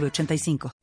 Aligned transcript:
3985. 0.00 0.73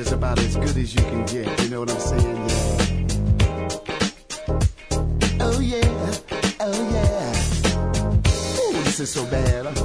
Is 0.00 0.12
about 0.12 0.38
as 0.38 0.56
good 0.56 0.76
as 0.78 0.94
you 0.94 1.02
can 1.02 1.26
get. 1.26 1.62
You 1.62 1.68
know 1.68 1.80
what 1.80 1.90
I'm 1.90 2.00
saying? 2.00 2.48
Yeah. 2.48 2.78
Oh 5.40 5.60
yeah, 5.60 6.14
oh 6.60 6.90
yeah. 6.94 7.32
Ooh, 8.60 8.72
this 8.84 9.00
is 9.00 9.12
so 9.12 9.26
bad. 9.26 9.66
I'm, 9.66 9.76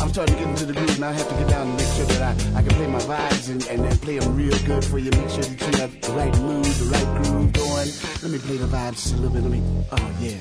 I'm 0.00 0.08
starting 0.08 0.34
to 0.36 0.40
get 0.40 0.48
into 0.48 0.64
the 0.64 0.72
groove, 0.72 0.94
and 0.96 1.04
I 1.04 1.12
have 1.12 1.28
to 1.28 1.34
get 1.34 1.48
down 1.48 1.68
and 1.68 1.76
make 1.76 1.88
sure 1.88 2.06
that 2.06 2.22
I, 2.22 2.30
I 2.58 2.62
can 2.62 2.74
play 2.74 2.86
my 2.86 3.00
vibes 3.00 3.50
and, 3.50 3.62
and, 3.66 3.84
and 3.84 4.00
play 4.00 4.18
them 4.18 4.34
real 4.34 4.58
good 4.64 4.82
for 4.82 4.98
you. 4.98 5.10
Make 5.10 5.28
sure 5.28 5.44
that 5.44 5.60
you 5.60 5.78
have 5.78 6.00
the 6.00 6.12
right 6.12 6.38
mood, 6.38 6.64
the 6.64 6.86
right 6.86 7.22
groove 7.22 7.52
going. 7.52 7.90
Let 8.22 8.30
me 8.32 8.38
play 8.38 8.56
the 8.56 8.66
vibes 8.66 8.92
just 8.92 9.12
a 9.14 9.16
little 9.18 9.34
bit. 9.34 9.42
Let 9.42 9.52
me. 9.52 9.62
Oh 9.92 10.10
yeah. 10.20 10.40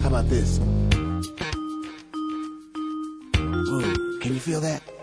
How 0.00 0.08
about 0.08 0.28
this? 0.28 0.58
Whoa, 3.68 4.18
can 4.20 4.34
you 4.34 4.40
feel 4.40 4.60
that? 4.60 5.01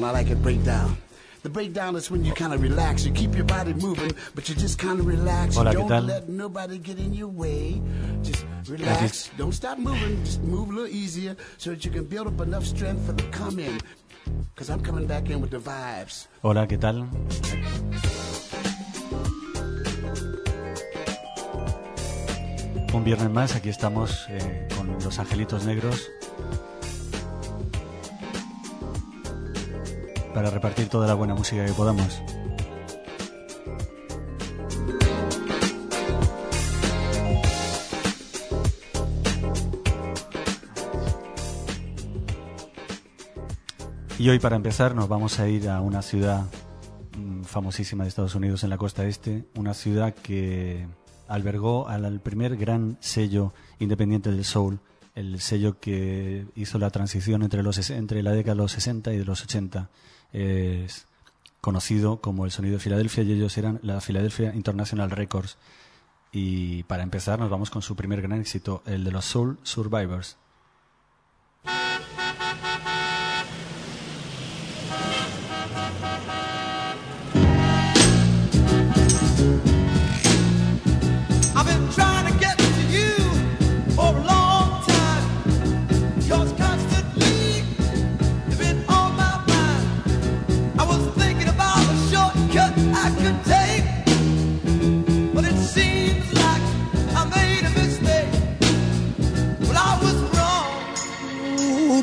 Breakdown. 0.00 0.04
I 0.04 0.10
like 0.18 0.30
it 0.30 0.42
breakdown. 0.42 0.96
The 1.42 1.48
breakdown 1.48 1.96
is 1.96 2.10
when 2.10 2.24
you 2.24 2.34
kind 2.34 2.52
of 2.52 2.60
relax. 2.60 3.04
You 3.04 3.12
keep 3.12 3.34
your 3.34 3.46
body 3.46 3.72
moving, 3.72 4.12
but 4.34 4.48
you 4.48 4.54
just 4.54 4.78
kind 4.78 5.00
of 5.00 5.06
relax. 5.06 5.56
Hola, 5.56 5.72
¿qué 5.72 5.78
don't 5.78 5.88
tal? 5.88 6.02
let 6.04 6.28
nobody 6.28 6.78
get 6.78 6.98
in 6.98 7.14
your 7.14 7.28
way. 7.28 7.80
Just 8.22 8.44
relax. 8.68 9.30
Don't 9.38 9.52
stop 9.52 9.78
moving. 9.78 10.22
Just 10.24 10.42
move 10.42 10.68
a 10.68 10.72
little 10.72 10.88
easier 10.88 11.36
so 11.56 11.70
that 11.70 11.84
you 11.84 11.90
can 11.90 12.04
build 12.04 12.26
up 12.26 12.40
enough 12.40 12.66
strength 12.66 13.06
for 13.06 13.12
the 13.12 13.24
come 13.30 13.58
in. 13.58 13.80
Because 14.54 14.68
I'm 14.68 14.82
coming 14.82 15.06
back 15.06 15.30
in 15.30 15.40
with 15.40 15.50
the 15.50 15.58
vibes. 15.58 16.28
Hola, 16.42 16.66
¿qué 16.66 16.78
tal? 16.78 17.08
Un 22.92 23.04
viernes 23.04 23.30
más, 23.30 23.54
aquí 23.54 23.68
estamos 23.68 24.26
eh, 24.28 24.68
con 24.76 24.98
los 25.02 25.18
angelitos 25.18 25.64
negros 25.64 26.10
para 30.40 30.50
repartir 30.52 30.88
toda 30.88 31.06
la 31.06 31.12
buena 31.12 31.34
música 31.34 31.66
que 31.66 31.72
podamos. 31.74 32.22
Y 44.18 44.30
hoy 44.30 44.38
para 44.38 44.56
empezar 44.56 44.94
nos 44.94 45.10
vamos 45.10 45.38
a 45.40 45.46
ir 45.46 45.68
a 45.68 45.82
una 45.82 46.00
ciudad 46.00 46.46
mm, 47.18 47.42
famosísima 47.42 48.04
de 48.04 48.08
Estados 48.08 48.34
Unidos 48.34 48.64
en 48.64 48.70
la 48.70 48.78
costa 48.78 49.04
este, 49.04 49.44
una 49.56 49.74
ciudad 49.74 50.14
que 50.14 50.86
albergó 51.28 51.86
al, 51.86 52.18
primer 52.20 52.56
gran 52.56 52.96
sello 53.00 53.52
independiente 53.78 54.30
del 54.30 54.46
soul, 54.46 54.80
el 55.14 55.40
sello 55.40 55.80
que 55.80 56.46
hizo 56.54 56.78
la 56.78 56.90
transición 56.90 57.42
entre, 57.42 57.62
los, 57.62 57.90
entre 57.90 58.22
la 58.22 58.32
década 58.32 58.54
de 58.54 58.62
los 58.62 58.72
60 58.72 59.12
y 59.12 59.18
de 59.18 59.24
los 59.24 59.42
80. 59.42 59.90
Es 60.32 61.06
conocido 61.60 62.20
como 62.20 62.44
el 62.44 62.50
sonido 62.50 62.74
de 62.74 62.80
Filadelfia 62.80 63.22
y 63.22 63.32
ellos 63.32 63.56
eran 63.58 63.80
la 63.82 64.00
Philadelphia 64.00 64.54
International 64.54 65.10
Records. 65.10 65.58
Y 66.32 66.84
para 66.84 67.02
empezar 67.02 67.38
nos 67.38 67.50
vamos 67.50 67.70
con 67.70 67.82
su 67.82 67.96
primer 67.96 68.22
gran 68.22 68.40
éxito, 68.40 68.82
el 68.86 69.04
de 69.04 69.12
los 69.12 69.24
Soul 69.24 69.58
Survivors. 69.62 70.36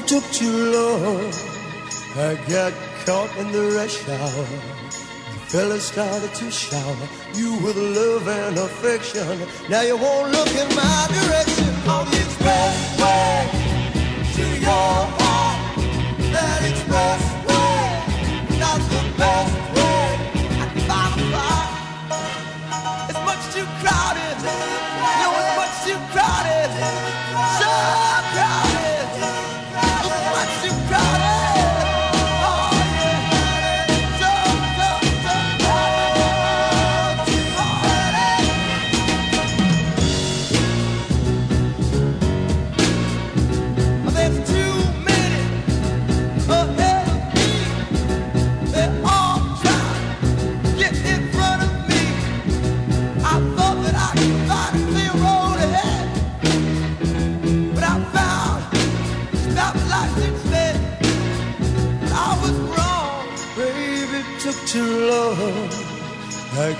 Took 0.07 0.23
too 0.31 0.71
long. 0.71 1.33
I 2.15 2.35
got 2.47 2.71
caught 3.05 3.35
in 3.37 3.51
the 3.51 3.63
rush 3.75 4.07
hour. 4.07 4.47
The 5.33 5.39
fella 5.51 5.79
started 5.79 6.33
to 6.35 6.49
shower 6.49 7.07
you 7.33 7.51
with 7.59 7.75
love 7.75 8.25
and 8.25 8.57
affection. 8.57 9.37
Now 9.69 9.81
you 9.81 9.97
won't 9.97 10.31
look 10.31 10.47
in 10.47 10.69
my 10.75 11.07
direction 11.11 11.73
on 11.89 12.05
the 12.05 12.17
expressway 12.23 13.51
to 14.35 14.45
your 14.61 14.95
heart. 15.19 15.75
That 16.31 16.61
expressway, 16.71 18.59
not 18.59 18.79
the 18.89 19.17
best 19.17 19.75
way. 19.75 19.86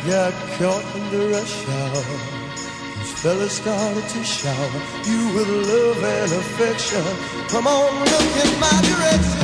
Got 0.08 0.34
caught 0.58 0.86
in 0.96 1.12
the 1.12 1.28
rush 1.34 1.68
hour. 1.68 2.04
These 2.98 3.14
fellas 3.22 3.58
started 3.58 4.08
to 4.08 4.24
shower 4.24 4.82
you 5.04 5.22
with 5.36 5.50
love 5.68 6.02
and 6.02 6.32
affection. 6.32 7.04
Come 7.50 7.68
on, 7.68 7.92
look 8.00 8.46
in 8.46 8.52
my 8.58 8.78
direction. 8.88 9.37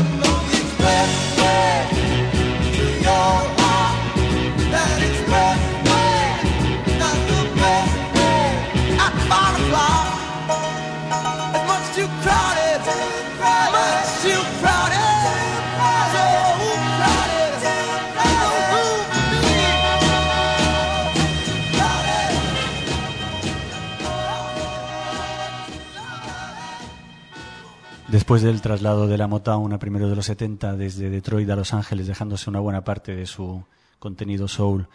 Después 28.23 28.41
del 28.41 28.61
traslado 28.61 29.05
de 29.05 29.17
la 29.17 29.27
Motown 29.27 29.73
a 29.73 29.79
primeros 29.79 30.09
de 30.09 30.15
los 30.15 30.27
70 30.27 30.77
desde 30.77 31.09
Detroit 31.09 31.49
a 31.49 31.57
Los 31.57 31.73
Ángeles, 31.73 32.07
dejándose 32.07 32.49
una 32.49 32.61
buena 32.61 32.81
parte 32.85 33.13
de 33.13 33.25
su 33.25 33.65
contenido 33.99 34.47
soul 34.47 34.87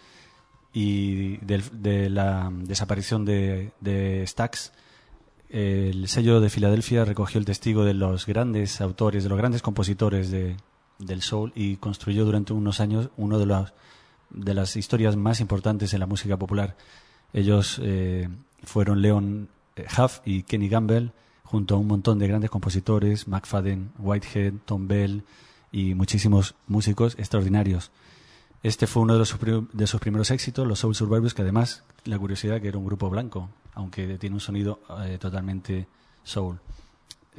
y 0.72 1.36
del- 1.44 1.82
de, 1.82 2.08
la 2.08 2.50
desaparición 2.50 3.26
de, 3.26 3.72
de 3.82 4.26
Stax, 4.26 4.72
el 5.50 6.08
sello 6.08 6.40
de 6.40 6.48
Filadelfia 6.48 7.04
recogió 7.04 7.38
el 7.38 7.44
testigo 7.44 7.84
de 7.84 7.92
los 7.92 8.25
grandes 8.25 8.80
autores, 8.80 9.25
de 9.25 9.28
los 9.28 9.36
grandes 9.36 9.60
compositores 9.60 10.30
de- 10.30 10.56
del 10.98 11.20
soul 11.20 11.52
y 11.54 11.76
construyó 11.76 12.25
durante 12.25 12.54
unos 12.54 12.80
años 12.80 13.10
uno 13.19 13.38
de 13.38 13.44
de 14.30 14.54
las 14.54 14.75
historias 14.75 15.16
más 15.16 15.40
importantes 15.40 15.92
en 15.92 16.00
la 16.00 16.06
música 16.06 16.38
popular. 16.38 16.78
Ellos 17.34 17.78
eh, 17.82 18.26
fueron 18.62 19.02
Leon 19.02 19.48
Huff 19.98 20.20
y 20.25 20.44
Kenny 20.44 20.70
Gamble, 20.70 21.12
junto 21.50 21.75
a 21.75 21.79
un 21.79 21.87
montón 21.87 22.19
de 22.19 22.29
grandes 22.29 22.50
compositores, 22.50 23.27
McFadden, 23.27 23.93
Whitehead, 23.99 24.53
Tom 24.67 24.87
Bell 24.87 25.25
y 25.73 25.95
muchísimos 25.95 26.55
músicos 26.67 27.15
extraordinarios. 27.19 27.91
Este 28.62 28.87
fue 28.87 29.03
uno 29.03 29.15
de, 29.15 29.21
los, 29.21 29.35
de 29.73 29.87
sus 29.87 29.99
primeros 29.99 30.31
éxitos, 30.31 30.67
los 30.67 30.81
Soul 30.81 30.95
Survivors, 30.95 31.33
que 31.33 31.41
además, 31.41 31.85
la 32.05 32.19
curiosidad 32.19 32.61
que 32.61 32.69
era 32.69 32.77
un 32.77 32.85
grupo 32.85 33.09
blanco, 33.09 33.49
aunque 33.73 34.19
tiene 34.19 34.35
un 34.35 34.41
sonido 34.41 34.81
eh, 35.06 35.17
totalmente 35.19 35.89
soul. 36.23 36.61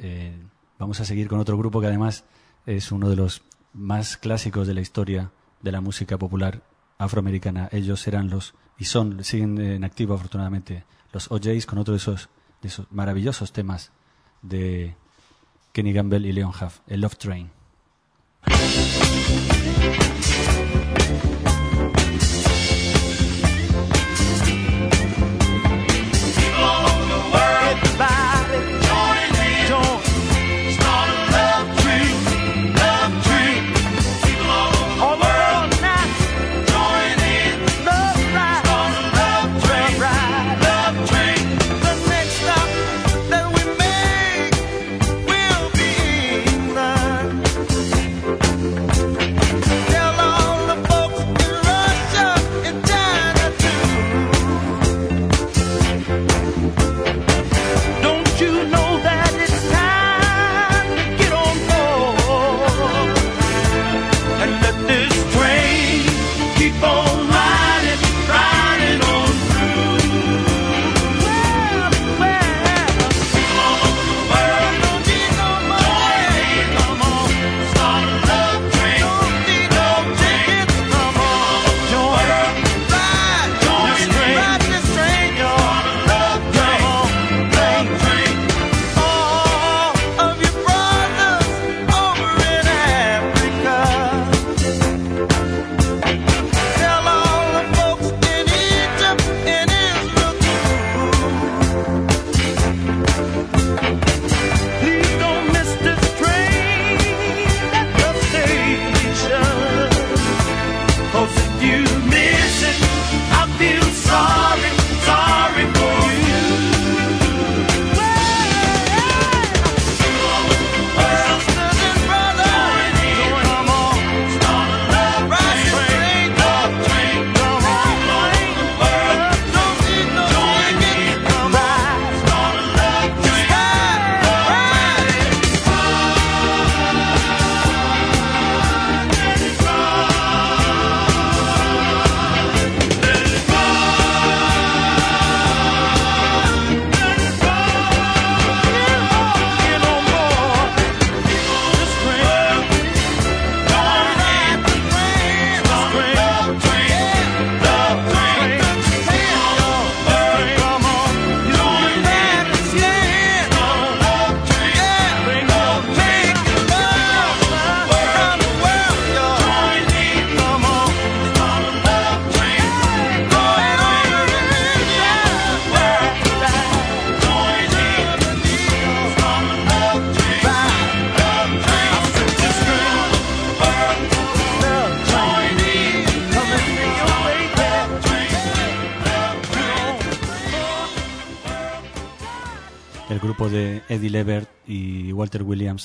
Eh, 0.00 0.36
vamos 0.76 0.98
a 0.98 1.04
seguir 1.04 1.28
con 1.28 1.38
otro 1.38 1.56
grupo 1.56 1.80
que 1.80 1.86
además 1.86 2.24
es 2.66 2.90
uno 2.90 3.08
de 3.08 3.14
los 3.14 3.42
más 3.74 4.16
clásicos 4.16 4.66
de 4.66 4.74
la 4.74 4.80
historia 4.80 5.30
de 5.62 5.70
la 5.70 5.80
música 5.80 6.18
popular 6.18 6.64
afroamericana. 6.98 7.68
Ellos 7.70 8.04
eran 8.08 8.28
los, 8.28 8.54
y 8.76 8.86
son, 8.86 9.22
siguen 9.22 9.60
en 9.60 9.84
activo 9.84 10.14
afortunadamente, 10.14 10.84
los 11.12 11.30
OJs 11.30 11.66
con 11.66 11.78
otro 11.78 11.92
de 11.92 11.98
esos, 11.98 12.28
de 12.60 12.68
esos 12.68 12.90
maravillosos 12.90 13.52
temas 13.52 13.92
de 14.42 14.94
Kenny 15.72 15.92
Gamble 15.92 16.26
y 16.26 16.32
Leon 16.32 16.50
Huff, 16.50 16.80
el 16.86 17.00
Love 17.00 17.16
Train. 17.16 17.50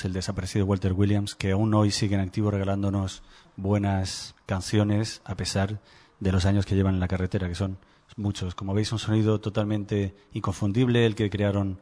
El 0.05 0.13
desaparecido 0.13 0.65
Walter 0.65 0.93
Williams, 0.93 1.35
que 1.35 1.51
aún 1.51 1.73
hoy 1.73 1.91
siguen 1.91 2.19
activos 2.19 2.53
regalándonos 2.53 3.23
buenas 3.57 4.35
canciones 4.45 5.21
a 5.25 5.35
pesar 5.35 5.81
de 6.19 6.31
los 6.31 6.45
años 6.45 6.65
que 6.65 6.75
llevan 6.75 6.95
en 6.95 6.99
la 6.99 7.07
carretera, 7.07 7.47
que 7.47 7.55
son 7.55 7.77
muchos. 8.15 8.55
Como 8.55 8.73
veis, 8.73 8.91
un 8.91 8.99
sonido 8.99 9.39
totalmente 9.41 10.15
inconfundible, 10.33 11.05
el 11.05 11.15
que 11.15 11.29
crearon 11.29 11.79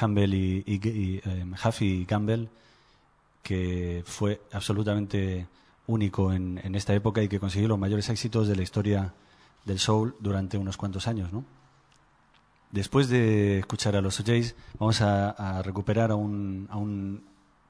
Humble 0.00 0.36
y, 0.36 0.64
y, 0.66 1.20
eh, 1.24 1.44
Huffy 1.64 2.02
y 2.02 2.06
Campbell, 2.06 2.46
que 3.42 4.02
fue 4.06 4.40
absolutamente 4.52 5.46
único 5.86 6.32
en, 6.32 6.60
en 6.62 6.74
esta 6.74 6.94
época 6.94 7.22
y 7.22 7.28
que 7.28 7.38
consiguió 7.38 7.68
los 7.68 7.78
mayores 7.78 8.08
éxitos 8.08 8.48
de 8.48 8.56
la 8.56 8.62
historia 8.62 9.14
del 9.64 9.78
soul 9.78 10.14
durante 10.20 10.58
unos 10.58 10.76
cuantos 10.76 11.06
años. 11.06 11.30
Después 12.72 13.08
de 13.08 13.60
escuchar 13.60 13.96
a 13.96 14.00
los 14.00 14.18
OJs, 14.20 14.54
vamos 14.78 15.00
a, 15.00 15.30
a 15.30 15.62
recuperar 15.62 16.10
a 16.10 16.16
un, 16.16 16.66
a 16.70 16.76
un 16.76 17.22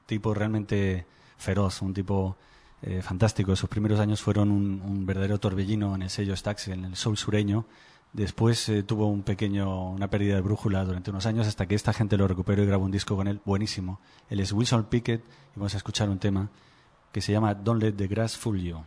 tipo 0.07 0.33
realmente 0.33 1.05
feroz, 1.37 1.83
un 1.83 1.93
tipo 1.93 2.35
eh, 2.81 3.03
fantástico. 3.03 3.55
Sus 3.55 3.69
primeros 3.69 3.99
años 3.99 4.21
fueron 4.21 4.49
un, 4.49 5.05
verdadero 5.05 5.39
torbellino 5.39 5.93
en 5.93 6.01
el 6.01 6.09
sello 6.09 6.35
Stax, 6.35 6.69
en 6.69 6.85
el 6.85 6.95
soul 6.95 7.17
sureño. 7.17 7.65
Después 8.13 8.69
eh, 8.69 8.81
tuvo 8.83 9.07
un 9.07 9.21
pequeño, 9.21 9.91
una 9.91 10.09
pérdida 10.09 10.35
de 10.35 10.41
brújula 10.41 10.83
durante 10.83 11.11
unos 11.11 11.25
años 11.27 11.45
hasta 11.45 11.67
que 11.67 11.75
esta 11.75 11.93
gente 11.93 12.17
lo 12.17 12.27
recuperó 12.27 12.63
y 12.63 12.65
grabó 12.65 12.85
un 12.85 12.91
disco 12.91 13.15
con 13.15 13.27
él 13.27 13.41
buenísimo. 13.45 13.99
Él 14.29 14.39
es 14.39 14.51
Wilson 14.51 14.85
Pickett 14.85 15.21
y 15.55 15.59
vamos 15.59 15.75
a 15.75 15.77
escuchar 15.77 16.09
un 16.09 16.17
tema 16.17 16.49
que 17.11 17.21
se 17.21 17.31
llama 17.31 17.53
Don't 17.53 17.81
Let 17.81 17.93
the 17.93 18.07
Grass 18.07 18.37
Fool 18.37 18.61
You. 18.61 18.83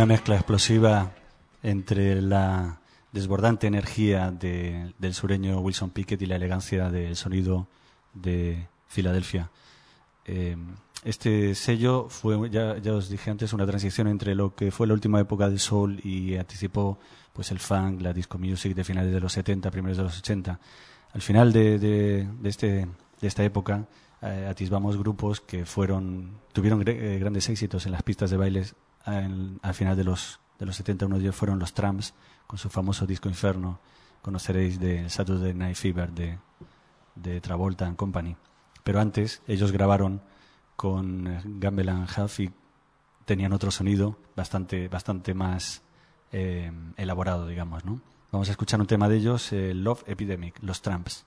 Una 0.00 0.06
mezcla 0.06 0.36
explosiva 0.36 1.12
entre 1.62 2.22
la 2.22 2.80
desbordante 3.12 3.66
energía 3.66 4.30
de- 4.30 4.94
del 4.98 5.12
sureño 5.12 5.60
Wilson 5.60 5.90
Pickett 5.90 6.22
y 6.22 6.24
la 6.24 6.36
elegancia 6.36 6.88
del 6.88 7.16
sonido 7.16 7.68
de 8.14 8.66
Filadelfia. 8.88 9.50
Eh, 10.24 10.56
este 11.04 11.54
sello 11.54 12.08
fue, 12.08 12.48
ya, 12.48 12.78
ya 12.78 12.94
os 12.94 13.10
dije 13.10 13.30
antes, 13.30 13.52
una 13.52 13.66
transición 13.66 14.08
entre 14.08 14.34
lo 14.34 14.54
que 14.54 14.70
fue 14.70 14.86
la 14.86 14.94
última 14.94 15.20
época 15.20 15.50
del 15.50 15.58
soul 15.58 16.00
y 16.02 16.34
anticipó 16.36 16.98
pues 17.34 17.50
el 17.50 17.58
funk, 17.58 18.00
la 18.00 18.14
disco 18.14 18.38
music 18.38 18.74
de 18.74 18.84
finales 18.84 19.12
de 19.12 19.20
los 19.20 19.34
70, 19.34 19.70
primeros 19.70 19.98
de 19.98 20.04
los 20.04 20.18
80. 20.18 20.58
Al 21.12 21.20
final 21.20 21.52
de, 21.52 21.78
de- 21.78 22.26
este, 22.44 22.86
de 23.20 23.28
esta 23.28 23.44
época 23.44 23.84
eh, 24.22 24.46
atisbamos 24.48 24.96
grupos 24.96 25.42
que 25.42 25.66
fueron 25.66 26.38
tuvieron 26.54 26.82
eh, 26.86 27.18
grandes 27.20 27.50
éxitos 27.50 27.84
en 27.84 27.92
las 27.92 28.02
pistas 28.02 28.30
de 28.30 28.38
bailes 28.38 28.74
al, 29.04 29.58
al 29.62 29.74
final 29.74 29.96
de 29.96 30.04
los, 30.04 30.40
de 30.58 30.66
los 30.66 30.76
70. 30.76 31.06
Uno 31.06 31.16
de 31.16 31.22
ellos 31.22 31.36
fueron 31.36 31.58
los 31.58 31.74
Tramps 31.74 32.14
con 32.46 32.58
su 32.58 32.68
famoso 32.68 33.06
disco 33.06 33.28
Inferno. 33.28 33.80
Conoceréis 34.22 34.78
de 34.78 35.08
Saturday 35.08 35.54
Night 35.54 35.76
Fever 35.76 36.12
de, 36.12 36.38
de 37.14 37.40
Travolta 37.40 37.86
and 37.86 37.96
Company. 37.96 38.36
Pero 38.82 39.00
antes 39.00 39.42
ellos 39.46 39.72
grabaron 39.72 40.22
con 40.76 41.26
eh, 41.26 41.42
Gamble 41.44 41.90
and 41.90 42.08
Huff 42.18 42.40
y 42.40 42.50
tenían 43.24 43.52
otro 43.52 43.70
sonido 43.70 44.16
bastante, 44.34 44.88
bastante 44.88 45.34
más 45.34 45.82
eh, 46.32 46.72
elaborado, 46.96 47.46
digamos, 47.46 47.84
¿no? 47.84 48.00
Vamos 48.32 48.48
a 48.48 48.52
escuchar 48.52 48.80
un 48.80 48.86
tema 48.86 49.08
de 49.08 49.16
ellos, 49.16 49.52
eh, 49.52 49.74
Love 49.74 50.04
Epidemic, 50.06 50.56
los 50.62 50.82
Tramps. 50.82 51.26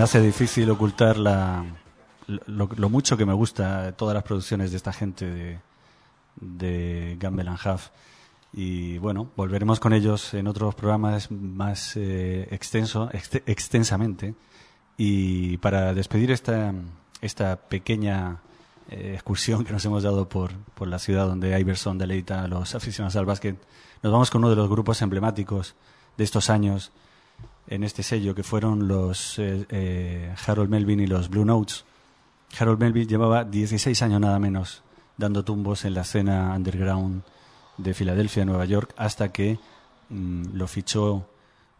Me 0.00 0.04
hace 0.04 0.22
difícil 0.22 0.70
ocultar 0.70 1.18
la, 1.18 1.62
lo, 2.46 2.88
mucho 2.88 3.18
que 3.18 3.26
me 3.26 3.34
gusta 3.34 3.92
todas 3.92 4.14
las 4.14 4.22
producciones 4.22 4.70
de 4.70 4.78
esta 4.78 4.94
gente 4.94 5.26
de, 5.26 5.58
de 6.36 7.18
Gamble 7.20 7.50
and 7.50 7.58
Huff. 7.62 7.88
Y 8.54 8.96
bueno, 8.96 9.30
volveremos 9.36 9.78
con 9.78 9.92
ellos 9.92 10.32
en 10.32 10.46
otros 10.46 10.74
programas 10.74 11.30
más 11.30 11.98
eh, 11.98 12.48
extenso, 12.50 13.10
ext- 13.10 13.42
extensamente. 13.44 14.34
Y 14.96 15.58
para 15.58 15.92
despedir 15.92 16.30
esta, 16.30 16.72
esta 17.20 17.56
pequeña 17.56 18.38
eh, 18.88 19.12
excursión 19.12 19.66
que 19.66 19.74
nos 19.74 19.84
hemos 19.84 20.02
dado 20.02 20.30
por, 20.30 20.54
por 20.74 20.88
la 20.88 20.98
ciudad 20.98 21.26
donde 21.26 21.60
Iverson 21.60 21.98
deleita 21.98 22.44
a 22.44 22.48
los 22.48 22.74
aficionados 22.74 23.16
al 23.16 23.26
básquet, 23.26 23.62
nos 24.02 24.10
vamos 24.10 24.30
con 24.30 24.38
uno 24.38 24.48
de 24.48 24.56
los 24.56 24.70
grupos 24.70 25.02
emblemáticos 25.02 25.74
de 26.16 26.24
estos 26.24 26.48
años 26.48 26.90
en 27.70 27.84
este 27.84 28.02
sello, 28.02 28.34
que 28.34 28.42
fueron 28.42 28.88
los 28.88 29.38
eh, 29.38 29.64
eh, 29.70 30.34
Harold 30.46 30.68
Melvin 30.68 31.00
y 31.00 31.06
los 31.06 31.30
Blue 31.30 31.44
Notes. 31.44 31.84
Harold 32.58 32.80
Melvin 32.80 33.08
llevaba 33.08 33.44
16 33.44 34.02
años 34.02 34.20
nada 34.20 34.38
menos 34.40 34.82
dando 35.16 35.44
tumbos 35.44 35.84
en 35.84 35.94
la 35.94 36.00
escena 36.00 36.52
underground 36.56 37.22
de 37.78 37.94
Filadelfia, 37.94 38.44
Nueva 38.44 38.64
York, 38.64 38.92
hasta 38.96 39.30
que 39.30 39.58
mm, 40.08 40.54
lo 40.54 40.66
fichó 40.66 41.30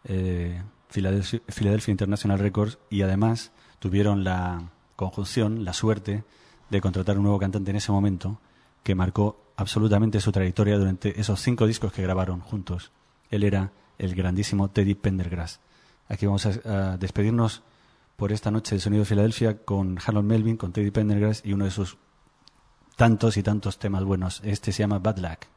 eh, 0.05 0.61
Philadelphia, 0.89 1.41
Philadelphia 1.47 1.91
International 1.91 2.39
Records 2.39 2.77
y 2.89 3.01
además 3.01 3.51
tuvieron 3.79 4.23
la 4.23 4.69
conjunción, 4.95 5.65
la 5.65 5.73
suerte 5.73 6.23
de 6.69 6.81
contratar 6.81 7.17
un 7.17 7.23
nuevo 7.23 7.39
cantante 7.39 7.71
en 7.71 7.77
ese 7.77 7.91
momento 7.91 8.39
que 8.83 8.95
marcó 8.95 9.41
absolutamente 9.57 10.21
su 10.21 10.31
trayectoria 10.31 10.77
durante 10.77 11.19
esos 11.19 11.41
cinco 11.41 11.67
discos 11.67 11.91
que 11.91 12.01
grabaron 12.01 12.39
juntos. 12.39 12.91
Él 13.29 13.43
era 13.43 13.71
el 13.97 14.15
grandísimo 14.15 14.69
Teddy 14.69 14.95
Pendergrass. 14.95 15.59
Aquí 16.11 16.25
vamos 16.25 16.45
a, 16.45 16.97
despedirnos 16.97 17.63
por 18.17 18.33
esta 18.33 18.51
noche 18.51 18.75
de 18.75 18.81
Sonido 18.81 19.03
de 19.03 19.05
Filadelfia 19.05 19.59
con 19.63 19.97
Harold 20.05 20.27
Melvin, 20.27 20.57
con 20.57 20.73
Teddy 20.73 20.91
Pendergrass 20.91 21.41
y 21.45 21.53
uno 21.53 21.63
de 21.63 21.71
sus 21.71 21.97
tantos 22.97 23.37
y 23.37 23.43
tantos 23.43 23.79
temas 23.79 24.03
buenos. 24.03 24.41
Este 24.43 24.73
se 24.73 24.83
llama 24.83 24.99
Bad 24.99 25.19
Luck. 25.19 25.47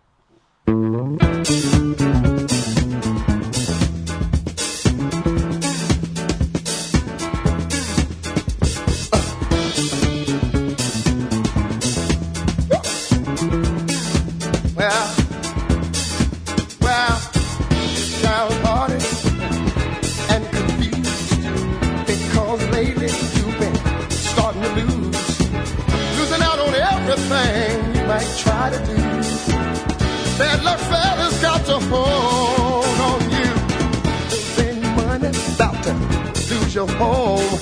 Lose 36.75 36.89
your 36.89 36.97
home. 36.99 37.59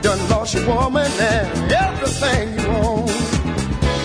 Done 0.00 0.28
lost 0.30 0.54
your 0.54 0.66
woman 0.66 1.10
and 1.20 1.72
everything 1.72 2.58
you 2.58 2.66
own. 2.66 3.08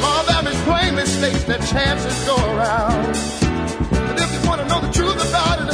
All 0.03 0.23
that 0.25 0.45
is 0.47 0.59
plainly 0.63 1.05
states 1.05 1.43
that 1.45 1.61
chances 1.67 2.25
go 2.25 2.35
around. 2.35 3.13
But 3.91 4.19
if 4.19 4.33
you 4.33 4.47
want 4.47 4.61
to 4.61 4.67
know 4.67 4.81
the 4.81 4.91
truth 4.91 5.29
about 5.29 5.61
it, 5.61 5.72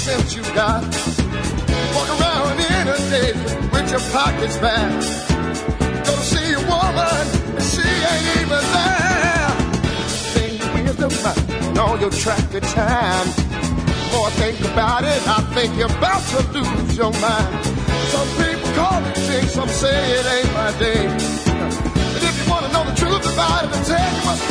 cent 0.00 0.34
you 0.34 0.42
got. 0.54 0.82
Walk 1.94 2.08
around 2.16 2.56
in 2.58 2.84
a 2.88 2.98
day 3.12 3.32
with 3.72 3.86
your 3.92 4.04
pockets 4.16 4.56
back. 4.56 4.90
Go 6.06 6.14
see 6.32 6.52
a 6.56 6.62
woman 6.72 7.24
and 7.58 7.66
she 7.72 7.84
ain't 8.10 8.28
even 8.40 8.64
there. 8.76 9.50
Think 10.34 10.56
wisdom 10.74 11.12
and 11.68 11.78
all 11.78 11.98
your 12.00 12.10
track 12.10 12.48
of 12.54 12.62
time. 12.72 13.26
More 14.12 14.28
I 14.28 14.32
think 14.40 14.58
about 14.72 15.04
it, 15.04 15.20
I 15.36 15.40
think 15.54 15.76
you're 15.76 15.94
about 16.00 16.22
to 16.32 16.40
lose 16.56 16.96
your 16.96 17.12
mind. 17.20 17.52
Some 18.12 18.28
people 18.40 18.70
call 18.80 19.04
it 19.04 19.16
jinx, 19.26 19.52
some 19.52 19.68
say 19.68 19.98
it 20.18 20.26
ain't 20.36 20.52
my 20.54 20.70
day. 20.78 21.04
But 22.12 22.22
if 22.28 22.34
you 22.38 22.50
want 22.50 22.64
to 22.64 22.72
know 22.72 22.84
the 22.88 22.96
truth 22.96 23.24
about 23.34 23.64
it, 23.64 23.70
I'll 23.76 23.84
tell 23.84 24.08
you 24.16 24.22
what's 24.26 24.44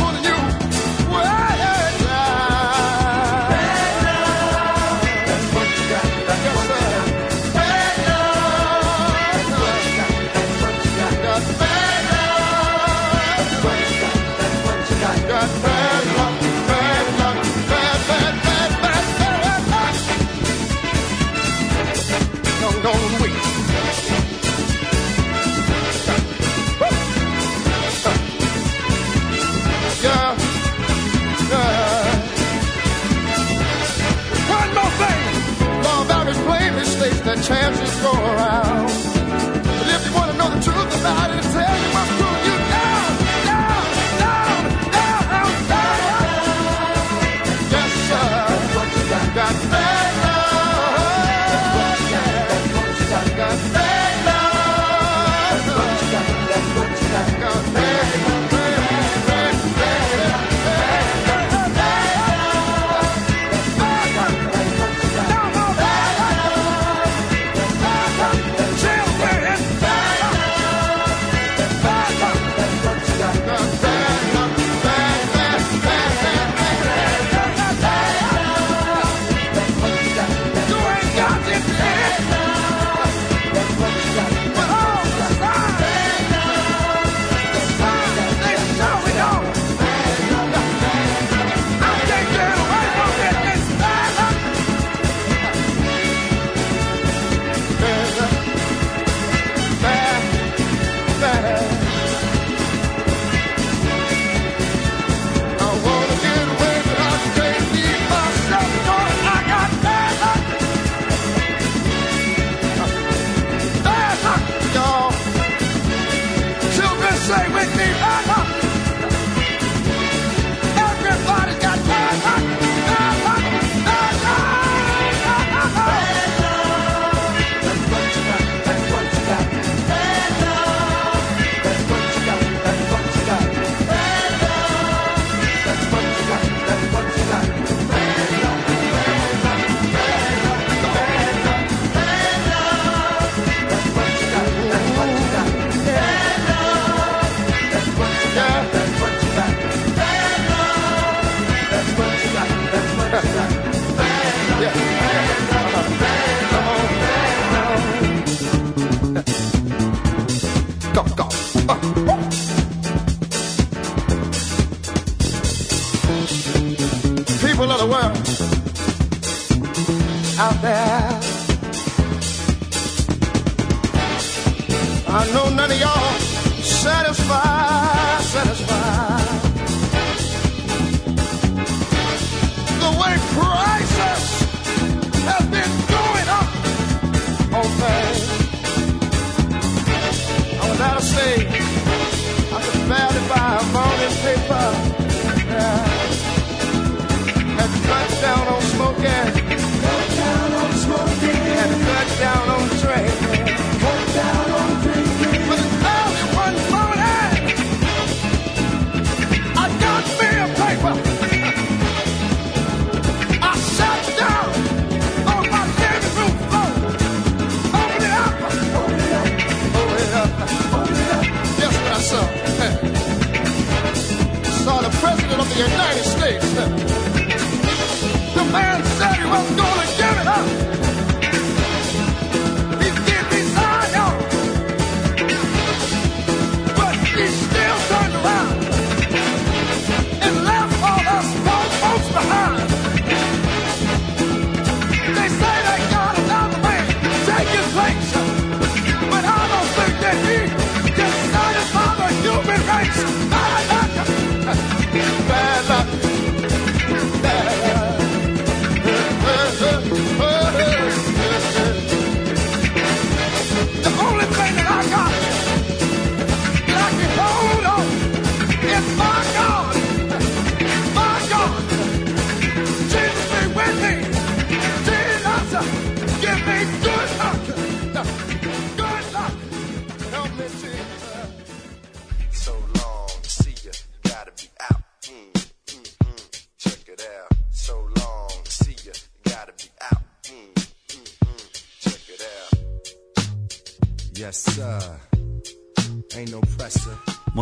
chances 37.50 38.02
go 38.04 38.12
around. 38.12 38.79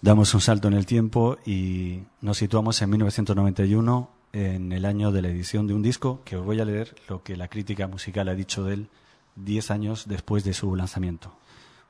Damos 0.00 0.34
un 0.34 0.40
salto 0.40 0.68
en 0.68 0.74
el 0.74 0.86
tiempo 0.86 1.38
y 1.46 2.02
nos 2.20 2.38
situamos 2.38 2.80
en 2.82 2.90
1991, 2.90 4.10
en 4.32 4.72
el 4.72 4.84
año 4.84 5.12
de 5.12 5.22
la 5.22 5.28
edición 5.28 5.66
de 5.66 5.74
un 5.74 5.82
disco 5.82 6.22
que 6.24 6.36
os 6.36 6.44
voy 6.44 6.60
a 6.60 6.64
leer 6.64 6.94
lo 7.08 7.22
que 7.22 7.36
la 7.36 7.48
crítica 7.48 7.86
musical 7.86 8.28
ha 8.28 8.34
dicho 8.34 8.64
de 8.64 8.74
él 8.74 8.88
10 9.36 9.70
años 9.70 10.08
después 10.08 10.42
de 10.44 10.54
su 10.54 10.74
lanzamiento. 10.74 11.32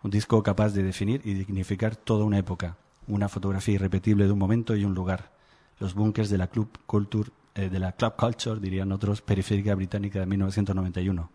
Un 0.03 0.11
disco 0.11 0.43
capaz 0.43 0.71
de 0.71 0.83
definir 0.83 1.23
y 1.25 1.35
dignificar 1.35 1.97
toda 1.97 2.25
una 2.25 2.39
época, 2.39 2.77
una 3.07 3.29
fotografía 3.29 3.77
irrepetible 3.77 4.27
de 4.27 4.33
un 4.33 4.39
momento 4.39 4.77
y 4.77 4.85
un 4.85 4.95
lugar. 4.95 5.33
Los 5.79 5.95
bunkers 5.95 6.29
de 6.29 6.39
la 6.39 6.49
club 6.49 6.69
culture, 6.87 7.31
eh, 7.55 7.69
de 7.69 7.79
la 7.79 7.93
club 7.93 8.15
culture, 8.17 8.61
dirían 8.61 8.93
otros, 8.93 9.23
periférica 9.23 9.75
británica 9.75 10.21
de 10.21 10.27
1991, 10.27 11.31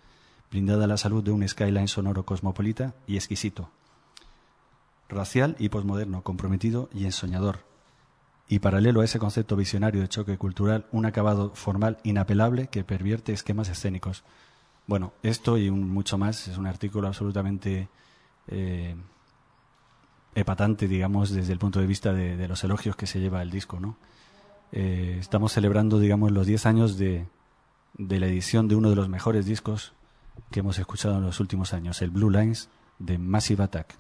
brindada 0.52 0.86
la 0.88 0.98
salud 0.98 1.24
de 1.24 1.32
un 1.32 1.48
skyline 1.48 1.88
sonoro 1.88 2.24
cosmopolita 2.24 2.94
y 3.08 3.16
exquisito 3.16 3.72
racial 5.10 5.56
y 5.60 5.70
posmoderno, 5.70 6.24
comprometido 6.24 6.90
y 6.94 7.06
ensoñador. 7.06 7.60
Y 8.48 8.60
paralelo 8.60 9.02
a 9.02 9.06
ese 9.06 9.20
concepto 9.20 9.56
visionario 9.56 10.02
de 10.02 10.08
choque 10.08 10.38
cultural, 10.38 10.86
un 10.92 11.06
acabado 11.06 11.52
formal 11.54 11.98
inapelable 12.04 12.68
que 12.68 12.84
pervierte 12.84 13.34
esquemas 13.34 13.70
escénicos. 13.70 14.24
Bueno, 14.86 15.14
esto 15.22 15.58
y 15.58 15.70
un, 15.70 15.90
mucho 15.90 16.18
más 16.18 16.48
es 16.48 16.58
un 16.58 16.66
artículo 16.66 17.08
absolutamente 17.08 17.90
eh, 18.48 18.96
epatante, 20.34 20.88
digamos, 20.88 21.32
desde 21.32 21.52
el 21.52 21.60
punto 21.60 21.80
de 21.80 21.88
vista 21.88 22.14
de, 22.14 22.48
los 22.48 22.64
elogios 22.64 22.96
que 22.96 23.08
se 23.08 23.20
lleva 23.20 23.42
el 23.42 23.52
disco, 23.52 23.80
¿no? 23.80 23.98
Eh, 24.72 25.18
estamos 25.20 25.52
celebrando, 25.52 26.00
digamos, 26.00 26.32
los 26.32 26.46
10 26.46 26.66
años 26.66 26.98
de, 26.98 27.26
de 27.98 28.20
la 28.20 28.28
edición 28.28 28.68
de 28.68 28.76
uno 28.76 28.90
de 28.90 28.96
los 28.96 29.10
mejores 29.10 29.46
discos 29.46 29.94
que 30.52 30.60
hemos 30.62 30.78
escuchado 30.80 31.18
en 31.18 31.24
los 31.24 31.40
últimos 31.40 31.74
años, 31.74 32.02
el 32.02 32.12
Blue 32.12 32.30
Lines 32.30 32.70
de 33.00 33.18
Massive 33.18 33.64
Attack. 33.64 33.96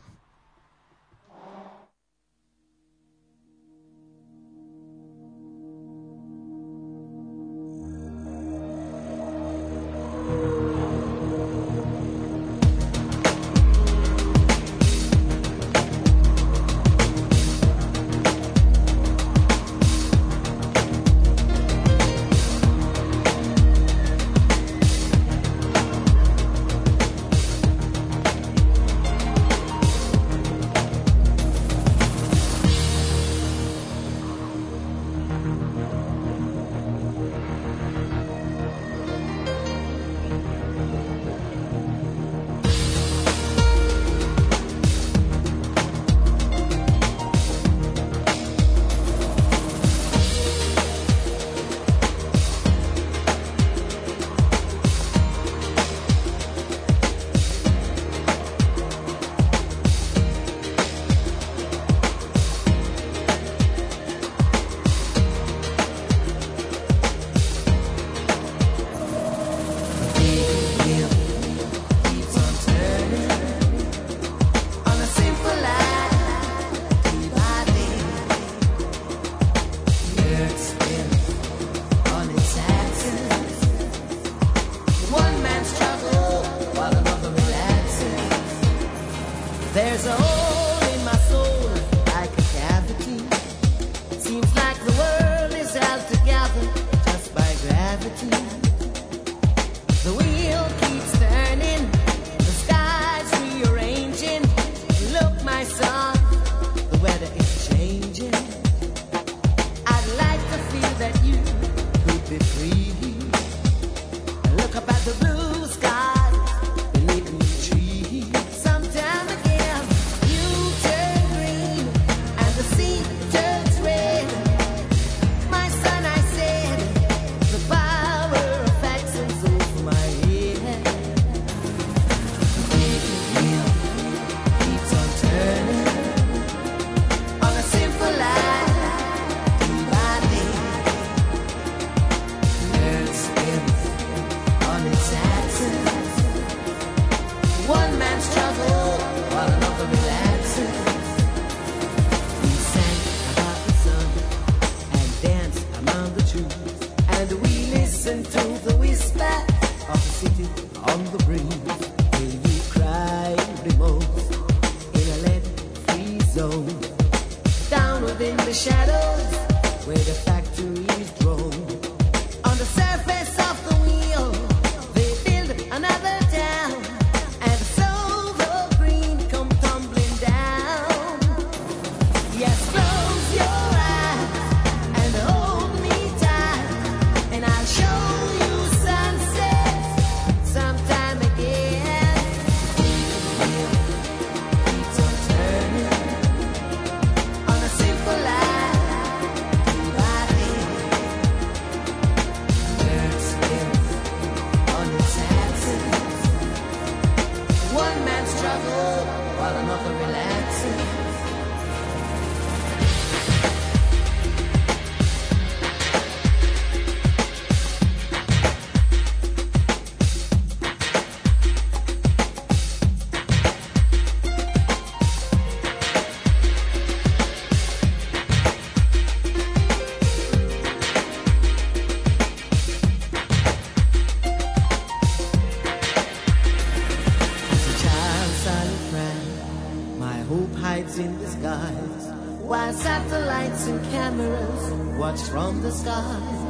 Hope 240.29 240.55
hides 240.55 240.99
in 240.99 241.17
disguise, 241.19 242.11
while 242.41 242.73
satellites 242.73 243.65
and 243.67 243.81
cameras 243.91 244.97
watch 244.99 245.21
from 245.21 245.61
the 245.61 245.71
skies. 245.71 246.41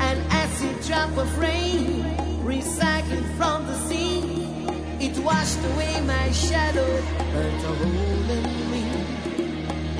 An 0.00 0.18
acid 0.28 0.80
drop 0.84 1.16
of 1.16 1.38
rain 1.38 2.02
recycled 2.42 3.28
from 3.36 3.64
the 3.68 3.78
sea. 3.86 4.66
It 4.98 5.16
washed 5.18 5.60
away 5.70 6.00
my 6.00 6.32
shadow, 6.32 6.90
burnt 7.32 7.62
a 7.62 7.74
hole 7.78 8.30
in 8.38 8.70
me. 8.72 8.84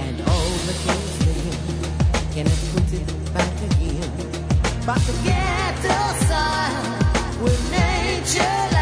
And 0.04 0.20
all 0.22 0.50
the 0.66 0.74
king's 0.84 1.26
name 1.26 1.74
can 2.32 2.48
I 2.48 2.56
put 2.72 2.92
it 2.92 3.34
back 3.34 3.56
again? 3.70 4.10
But 4.84 4.98
the 5.06 5.14
ghetto 5.22 6.26
side, 6.26 7.40
with 7.40 7.70
nature. 7.70 8.73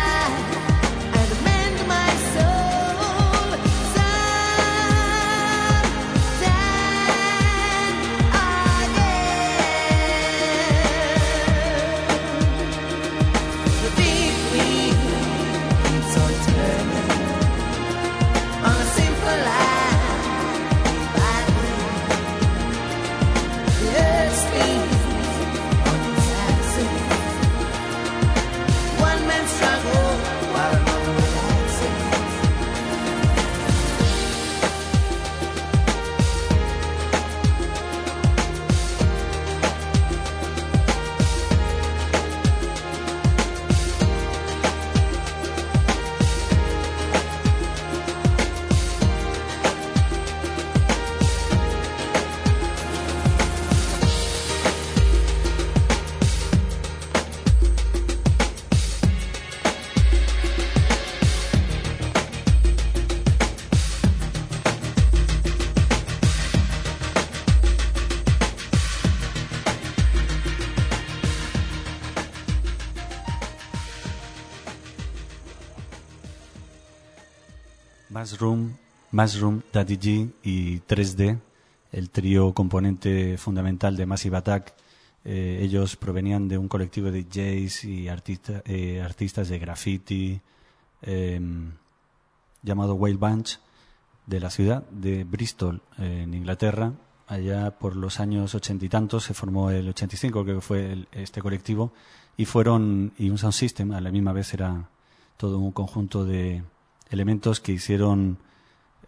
Mushroom, 78.23 78.77
Mushroom, 79.11 79.63
Daddy 79.73 79.97
G 79.97 80.31
y 80.45 80.79
3D, 80.79 81.41
el 81.91 82.11
trío 82.11 82.55
componente 82.55 83.37
fundamental 83.37 83.97
de 83.97 84.07
Massive 84.07 84.37
Attack. 84.37 84.75
Eh, 85.25 85.59
ellos 85.61 85.97
provenían 85.97 86.47
de 86.47 86.57
un 86.57 86.69
colectivo 86.69 87.11
de 87.11 87.25
DJs 87.25 87.85
y 87.85 88.09
artista, 88.09 88.63
eh, 88.65 89.03
artistas 89.03 89.49
de 89.49 89.59
graffiti 89.59 90.41
em, 91.03 91.73
llamado 92.63 92.95
Whale 92.95 93.17
Bunch 93.17 93.59
de 94.27 94.39
la 94.39 94.51
ciudad 94.51 94.89
de 94.91 95.25
Bristol, 95.25 95.83
en 95.99 96.33
Inglaterra. 96.33 96.93
Allá 97.27 97.77
por 97.77 97.97
los 97.97 98.21
años 98.21 98.55
ochenta 98.55 98.85
y 98.85 98.89
tantos 98.89 99.25
se 99.25 99.35
formó 99.35 99.71
el 99.71 99.89
85, 99.89 100.45
creo 100.45 100.57
que 100.57 100.61
fue 100.61 101.09
este 101.11 101.43
colectivo, 101.43 101.93
y 102.37 102.45
fueron, 102.45 103.15
y 103.19 103.31
un 103.31 103.39
sound 103.39 103.55
system, 103.55 103.91
a 103.91 104.01
la 104.01 104.13
misma 104.13 104.33
vez 104.33 104.55
era 104.55 104.89
todo 105.37 105.59
un 105.59 105.73
conjunto 105.73 106.25
de, 106.25 106.63
elementos 107.13 107.61
que 107.61 107.73
hicieron 107.73 108.39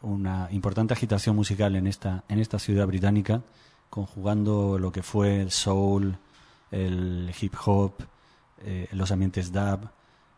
una 0.02 0.48
importante 0.50 0.92
agitación 0.92 1.34
musical 1.34 1.76
en 1.76 1.86
esta, 1.86 2.24
en 2.28 2.38
esta 2.38 2.58
ciudad 2.58 2.86
británica, 2.86 3.42
conjugando 3.90 4.78
lo 4.78 4.92
que 4.92 5.02
fue 5.02 5.40
el 5.40 5.50
soul, 5.50 6.16
el 6.70 7.32
hip 7.40 7.54
hop, 7.64 7.94
eh, 8.64 8.88
los 8.92 9.10
ambientes 9.10 9.52
dub, 9.52 9.88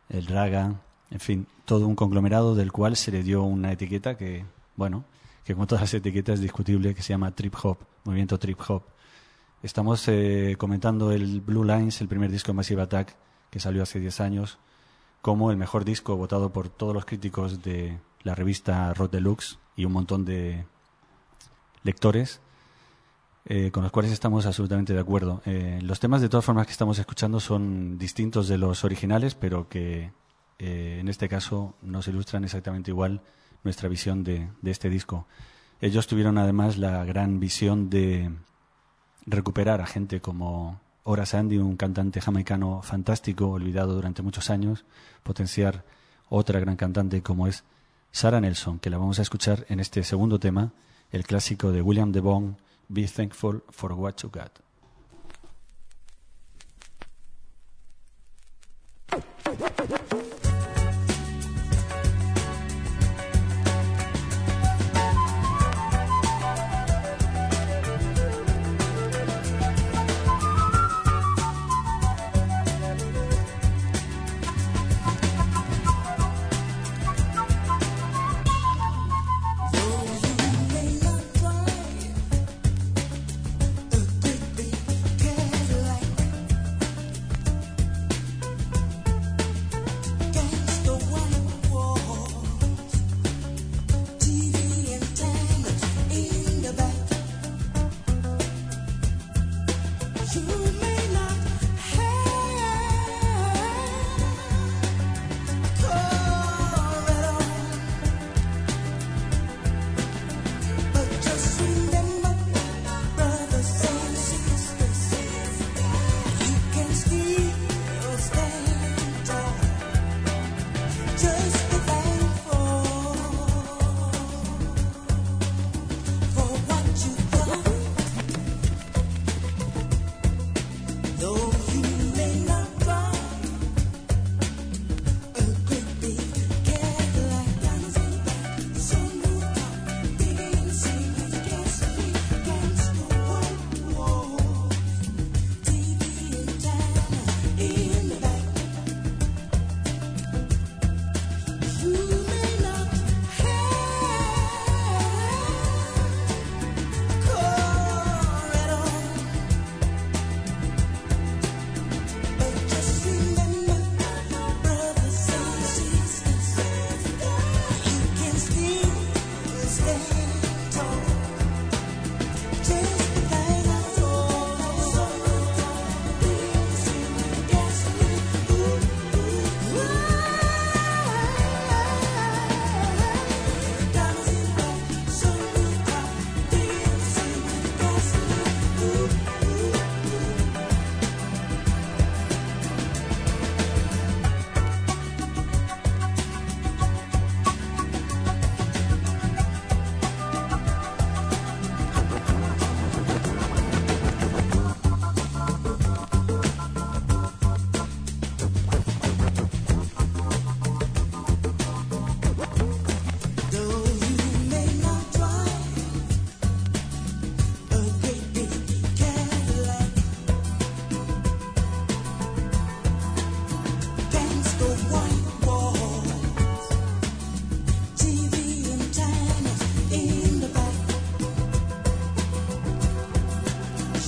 el 0.09 0.27
raga, 0.27 0.81
en 1.11 1.21
fin, 1.21 1.47
todo 1.64 1.87
un 1.87 1.97
conglomerado 1.97 2.55
del 2.55 2.73
cual 2.73 2.97
se 2.97 3.11
le 3.11 3.23
dio 3.23 3.43
una 3.43 3.73
etiqueta 3.73 4.17
que, 4.17 4.45
bueno, 4.77 5.05
que 5.45 5.55
como 5.55 5.67
todas 5.67 5.83
las 5.83 5.95
etiquetas 5.95 6.35
es 6.35 6.41
discutible, 6.41 6.95
que 6.95 7.03
se 7.03 7.12
llama 7.12 7.35
trip 7.35 7.55
hop, 7.62 7.79
movimiento 8.05 8.39
trip 8.39 8.61
hop. 8.69 8.83
Estamos 9.62 10.07
eh, 10.09 10.55
comentando 10.59 11.12
el 11.12 11.41
Blue 11.41 11.64
Lines, 11.64 12.01
el 12.01 12.09
primer 12.09 12.31
disco 12.31 12.53
de 12.53 12.57
Massive 12.57 12.83
Attack 12.83 13.17
que 13.51 13.61
salió 13.61 13.83
hace 13.83 14.01
10 14.01 14.21
años, 14.21 14.59
como 15.27 15.51
el 15.51 15.57
mejor 15.57 15.85
disco 15.85 16.16
votado 16.16 16.53
por 16.53 16.68
todos 16.68 16.95
los 16.95 17.05
críticos 17.05 17.61
de 17.61 17.99
la 18.22 18.37
revista 18.37 18.95
Rock 18.95 19.11
Deluxe 19.11 19.59
y 19.74 19.85
un 19.85 19.91
montón 19.91 20.24
de 20.24 20.66
lectores 21.83 22.41
eh, 23.45 23.72
con 23.72 23.83
los 23.83 23.91
cuales 23.91 24.12
estamos 24.12 24.47
absolutamente 24.47 24.95
de 24.95 25.01
acuerdo. 25.01 25.43
Eh, 25.45 25.81
los 25.83 25.99
temas, 25.99 26.20
de 26.20 26.29
todas 26.29 26.45
formas, 26.45 26.66
que 26.66 26.70
estamos 26.70 27.01
escuchando 27.01 27.41
son 27.41 27.99
distintos 27.99 28.47
de 28.47 28.57
los 28.57 28.85
originales, 28.85 29.35
pero 29.35 29.68
que 29.68 30.12
eh, 30.61 30.99
en 31.01 31.09
este 31.09 31.29
caso 31.29 31.74
nos 31.83 32.07
ilustran 32.07 32.45
exactamente 32.45 32.93
igual 32.93 33.20
nuestra 33.64 33.89
visión 33.89 34.22
de, 34.22 34.49
de 34.62 34.70
este 34.70 34.89
disco. 34.89 35.27
Ellos 35.81 36.07
tuvieron 36.07 36.39
además 36.39 36.79
la 36.79 37.05
gran 37.05 37.41
visión 37.41 37.91
de 37.91 38.31
recuperar 39.27 39.81
a 39.81 39.87
gente 39.87 40.20
como 40.20 40.81
Horace 41.09 41.36
Andy, 41.36 41.59
un 41.59 41.76
cantante 41.76 42.20
jamaicano 42.20 42.82
fantástico, 42.82 43.48
olvidado 43.48 43.94
durante 43.94 44.22
muchos 44.22 44.50
años, 44.50 44.84
potenciar 45.22 45.84
otra 46.28 46.59
gran 46.59 46.74
cantante 46.74 47.22
como 47.22 47.46
es 47.46 47.62
Sarah 48.11 48.40
Nelson, 48.40 48.80
que 48.80 48.90
la 48.90 48.98
vamos 48.98 49.20
a 49.20 49.22
escuchar 49.22 49.66
en 49.68 49.78
este 49.78 50.02
segundo 50.02 50.40
tema, 50.40 50.72
el 51.12 51.24
clásico 51.24 51.70
de 51.70 51.80
William 51.80 52.11
DeVon, 52.11 52.57
Be 52.88 53.07
Thankful 53.07 53.62
for 53.70 53.92
What 53.92 54.16
You 54.16 54.30
Got. 54.32 54.50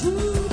Ooh. 0.04 0.47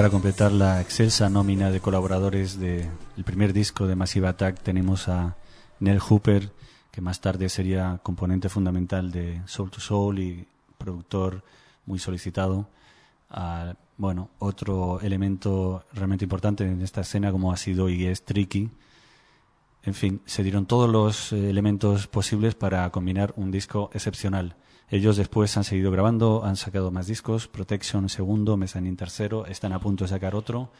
Para 0.00 0.08
completar 0.08 0.50
la 0.50 0.80
excelsa 0.80 1.28
nómina 1.28 1.70
de 1.70 1.80
colaboradores 1.80 2.58
del 2.58 2.88
primer 3.22 3.52
disco 3.52 3.86
de 3.86 3.96
Massive 3.96 4.28
Attack 4.28 4.62
tenemos 4.62 5.08
a 5.08 5.36
Nell 5.78 5.98
Hooper, 6.00 6.50
que 6.90 7.02
más 7.02 7.20
tarde 7.20 7.50
sería 7.50 8.00
componente 8.02 8.48
fundamental 8.48 9.12
de 9.12 9.42
Soul 9.44 9.70
to 9.70 9.78
Soul 9.78 10.18
y 10.20 10.48
productor 10.78 11.44
muy 11.84 11.98
solicitado. 11.98 12.66
Bueno, 13.98 14.30
otro 14.38 15.00
elemento 15.02 15.84
realmente 15.92 16.24
importante 16.24 16.64
en 16.64 16.80
esta 16.80 17.02
escena 17.02 17.30
como 17.30 17.52
ha 17.52 17.58
sido 17.58 17.90
y 17.90 18.06
es 18.06 18.24
Tricky. 18.24 18.70
En 19.82 19.92
fin, 19.92 20.22
se 20.24 20.42
dieron 20.42 20.64
todos 20.64 20.88
los 20.88 21.30
eh, 21.34 21.50
elementos 21.50 22.06
posibles 22.06 22.54
para 22.54 22.88
combinar 22.88 23.34
un 23.36 23.50
disco 23.50 23.90
excepcional. 23.92 24.56
Ellos 24.90 25.16
después 25.16 25.56
han 25.56 25.64
seguido 25.64 25.92
grabando, 25.92 26.44
han 26.44 26.56
sacado 26.56 26.90
más 26.90 27.06
discos, 27.06 27.46
Protection 27.46 28.08
segundo, 28.08 28.56
Mezzanine 28.56 28.96
tercero, 28.96 29.46
están 29.46 29.72
a 29.72 29.78
punto 29.78 30.04
de 30.04 30.08
sacar 30.08 30.34
otro 30.34 30.70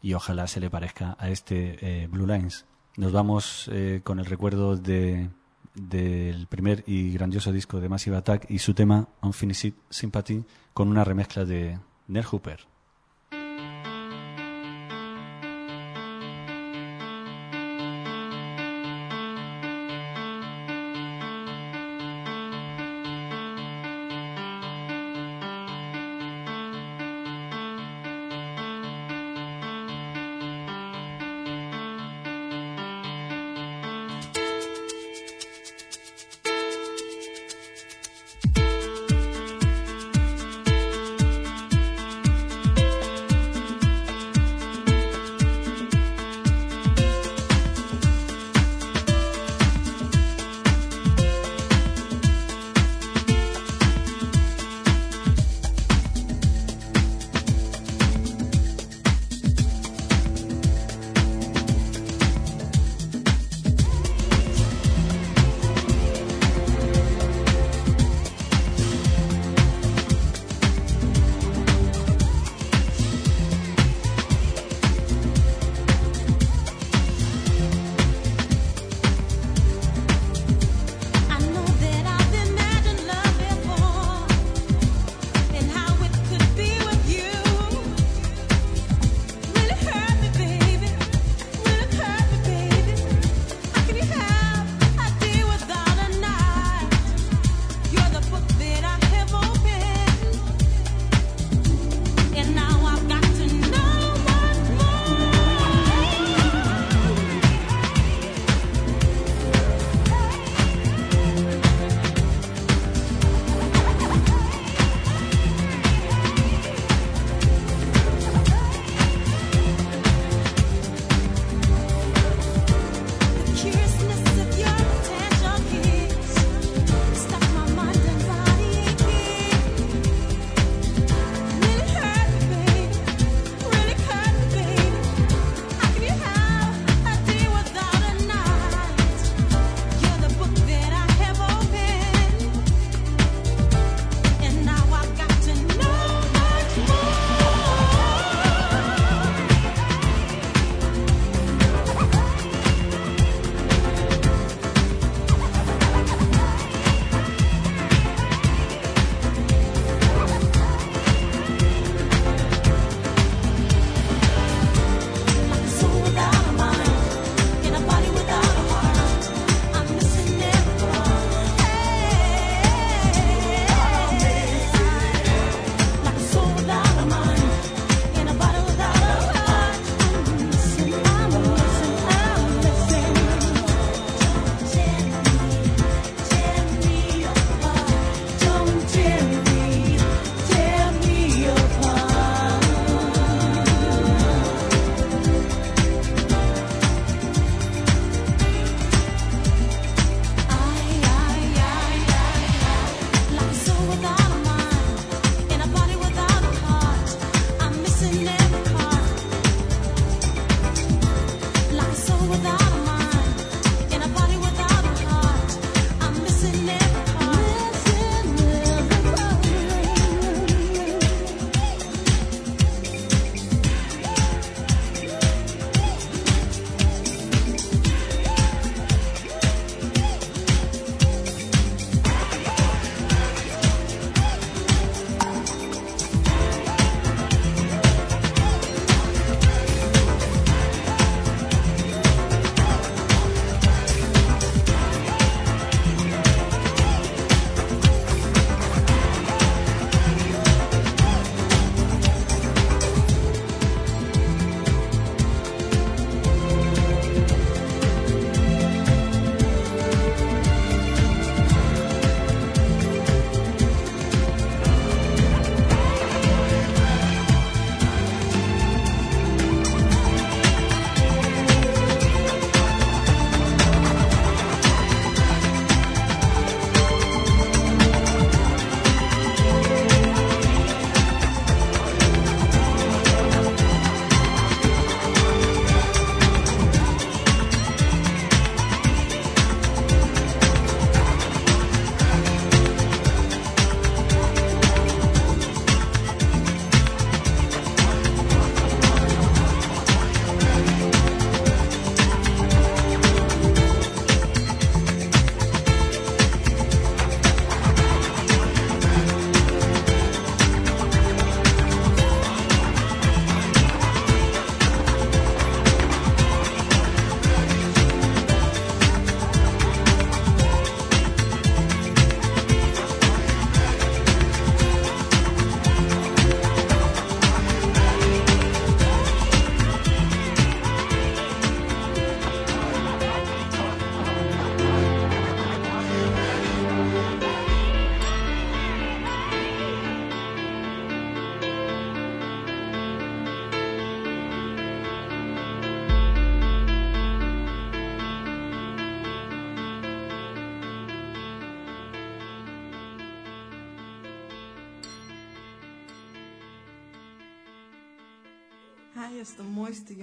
y 0.00 0.14
ojalá 0.14 0.46
se 0.46 0.58
le 0.60 0.70
parezca 0.70 1.16
a 1.18 1.28
este 1.28 1.76
eh, 1.82 2.06
Blue 2.06 2.26
Lines. 2.26 2.64
Nos 2.96 3.12
vamos 3.12 3.68
eh, 3.72 4.00
con 4.02 4.18
el 4.18 4.26
recuerdo 4.26 4.76
de 4.76 5.28
del 5.74 6.46
primer 6.46 6.82
y 6.86 7.12
grandioso 7.12 7.52
disco 7.52 7.80
de 7.80 7.88
Massive 7.88 8.16
Attack 8.16 8.50
y 8.50 8.58
su 8.58 8.74
tema 8.74 9.06
Unfinished 9.22 9.74
Sympathy 9.88 10.44
con 10.74 10.88
una 10.88 11.04
remezcla 11.04 11.44
de 11.44 11.78
Nell 12.08 12.24
Hooper. 12.24 12.66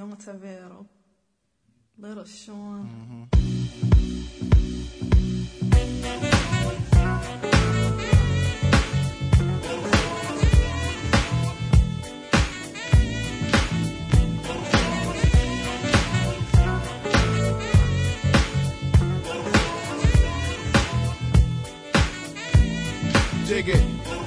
Montevideo, 0.07 0.87
Little 1.97 2.25
Sean. 2.25 3.27
Dig 23.45 23.69
it. 23.69 24.26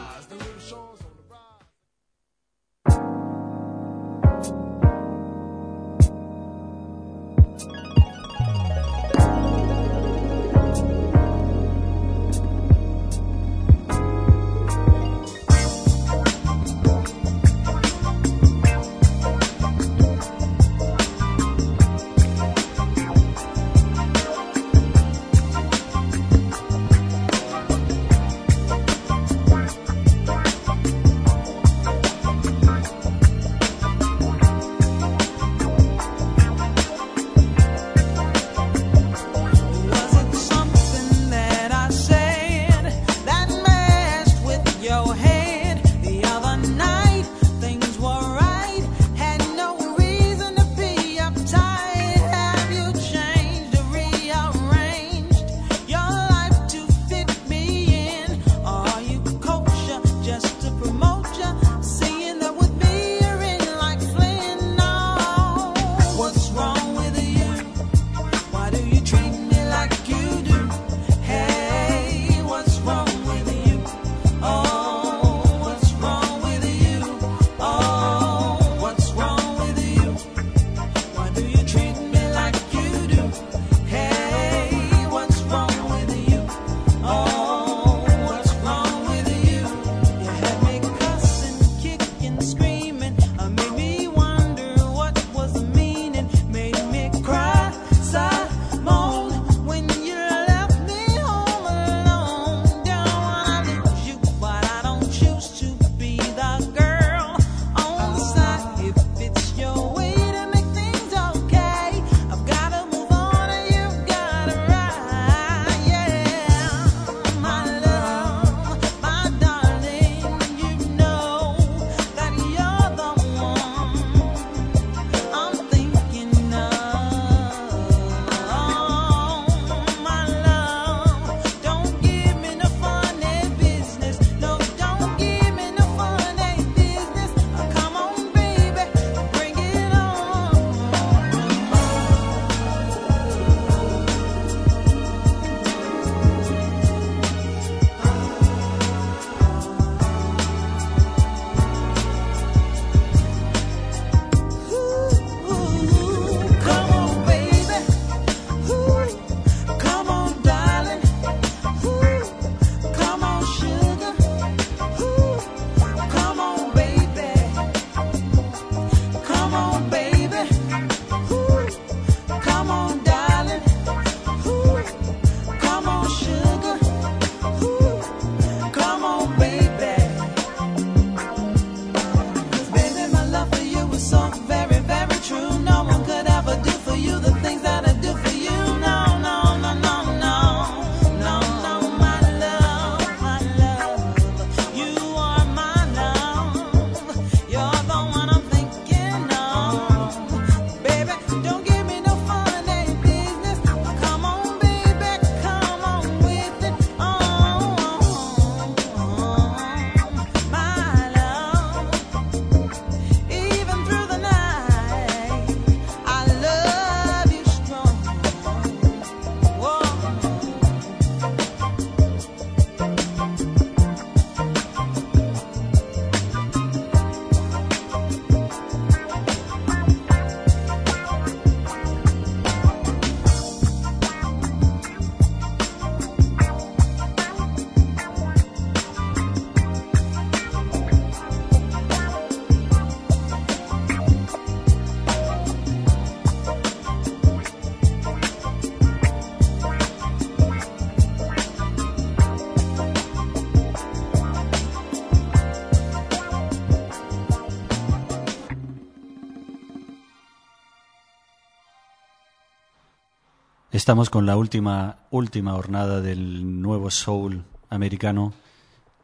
Estamos 263.91 264.09
con 264.09 264.25
la 264.25 264.37
última, 264.37 264.99
última 265.09 265.51
jornada 265.51 265.99
del 265.99 266.61
nuevo 266.61 266.89
soul 266.89 267.43
americano 267.69 268.31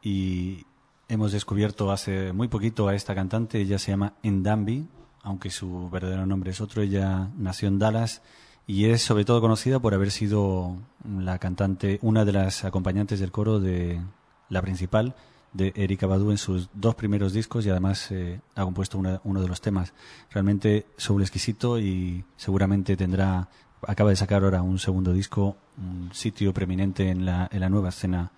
y 0.01 0.65
hemos 1.09 1.33
descubierto 1.33 1.91
hace 1.91 2.31
muy 2.31 2.47
poquito 2.47 2.87
a 2.87 2.95
esta 2.95 3.13
cantante. 3.13 3.59
Ella 3.59 3.79
se 3.79 3.91
llama 3.91 4.13
Endambi, 4.23 4.87
aunque 5.23 5.49
su 5.49 5.89
verdadero 5.89 6.25
nombre 6.25 6.51
es 6.51 6.61
otro. 6.61 6.83
Ella 6.83 7.27
nació 7.35 7.67
en 7.67 7.79
Dallas 7.79 8.21
y 8.65 8.85
es 8.85 9.01
sobre 9.01 9.25
todo 9.25 9.41
conocida 9.41 9.77
por 9.81 9.93
haber 9.93 10.09
sido 10.09 10.77
la 11.19 11.37
cantante, 11.37 11.99
una 12.01 12.23
de 12.23 12.31
las 12.31 12.63
acompañantes 12.63 13.19
del 13.19 13.33
coro 13.33 13.59
de 13.59 13.99
la 14.47 14.61
principal 14.61 15.15
de 15.51 15.73
Erika 15.75 16.07
Badu 16.07 16.31
en 16.31 16.37
sus 16.37 16.69
dos 16.73 16.95
primeros 16.95 17.33
discos 17.33 17.65
y 17.65 17.69
además 17.69 18.09
eh, 18.11 18.39
ha 18.55 18.63
compuesto 18.63 18.97
uno 18.97 19.41
de 19.41 19.47
los 19.49 19.59
temas. 19.59 19.93
Realmente 20.31 20.85
soul 20.95 21.23
exquisito 21.23 21.77
y 21.77 22.23
seguramente 22.37 22.95
tendrá, 22.95 23.49
acaba 23.87 24.09
de 24.09 24.17
sacar 24.17 24.43
ahora 24.43 24.61
un 24.61 24.79
segundo 24.79 25.13
disco, 25.13 25.55
un 25.77 26.09
sitio 26.13 26.53
preeminente 26.53 27.09
en 27.09 27.25
la, 27.25 27.47
en 27.51 27.61
la 27.61 27.69
nueva 27.69 27.89
escena 27.89 28.31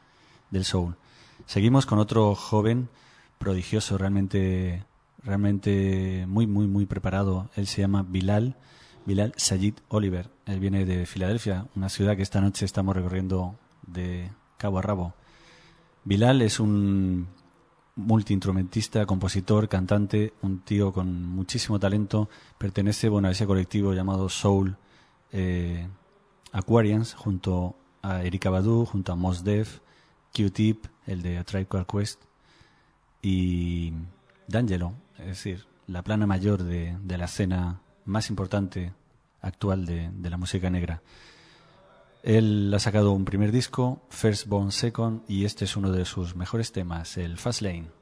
del 0.51 0.63
soul. 0.63 0.95
Seguimos 1.47 1.87
con 1.87 1.97
otro 1.97 2.35
joven 2.35 2.87
prodigioso, 3.39 3.97
realmente, 3.97 4.85
realmente 5.23 6.25
muy, 6.27 6.45
muy, 6.45 6.67
muy 6.67 6.85
preparado. 6.85 7.49
Él 7.55 7.65
se 7.65 7.81
llama 7.81 8.05
Bilal, 8.07 8.57
Bilal 9.05 9.33
Sayid 9.37 9.73
Oliver. 9.87 10.29
Él 10.45 10.59
viene 10.59 10.85
de 10.85 11.07
Filadelfia, 11.07 11.65
una 11.75 11.89
ciudad 11.89 12.15
que 12.15 12.21
esta 12.21 12.41
noche 12.41 12.65
estamos 12.65 12.95
recorriendo 12.95 13.55
de 13.87 14.29
cabo 14.57 14.77
a 14.77 14.83
rabo. 14.83 15.15
Bilal 16.03 16.43
es 16.43 16.59
un 16.59 17.27
multiinstrumentista, 17.95 19.07
compositor, 19.07 19.67
cantante, 19.67 20.33
un 20.43 20.59
tío 20.59 20.93
con 20.93 21.25
muchísimo 21.25 21.79
talento. 21.79 22.29
Pertenece 22.59 23.09
bueno, 23.09 23.29
a 23.29 23.31
ese 23.31 23.47
colectivo 23.47 23.93
llamado 23.93 24.29
Soul 24.29 24.77
eh, 25.31 25.87
Aquarians, 26.51 27.13
junto 27.13 27.75
a 28.01 28.23
Erika 28.23 28.49
Badu, 28.49 28.85
junto 28.85 29.11
a 29.11 29.15
Mos 29.15 29.43
Def, 29.43 29.79
Q-Tip, 30.33 30.85
el 31.05 31.21
de 31.21 31.37
A 31.37 31.43
Tribe 31.43 31.67
Called 31.67 31.87
Quest, 31.87 32.21
y 33.21 33.93
D'Angelo, 34.47 34.93
es 35.17 35.27
decir, 35.27 35.65
la 35.87 36.03
plana 36.03 36.25
mayor 36.25 36.63
de, 36.63 36.97
de 37.03 37.17
la 37.17 37.25
escena 37.25 37.81
más 38.05 38.29
importante 38.29 38.93
actual 39.41 39.85
de, 39.85 40.09
de 40.13 40.29
la 40.29 40.37
música 40.37 40.69
negra. 40.69 41.01
Él 42.23 42.71
ha 42.73 42.79
sacado 42.79 43.11
un 43.11 43.25
primer 43.25 43.51
disco, 43.51 44.01
First 44.09 44.47
Born 44.47 44.71
Second, 44.71 45.21
y 45.27 45.45
este 45.45 45.65
es 45.65 45.77
uno 45.77 45.91
de 45.91 46.05
sus 46.05 46.35
mejores 46.35 46.71
temas, 46.71 47.17
el 47.17 47.37
Fast 47.37 47.61
Lane. 47.61 47.98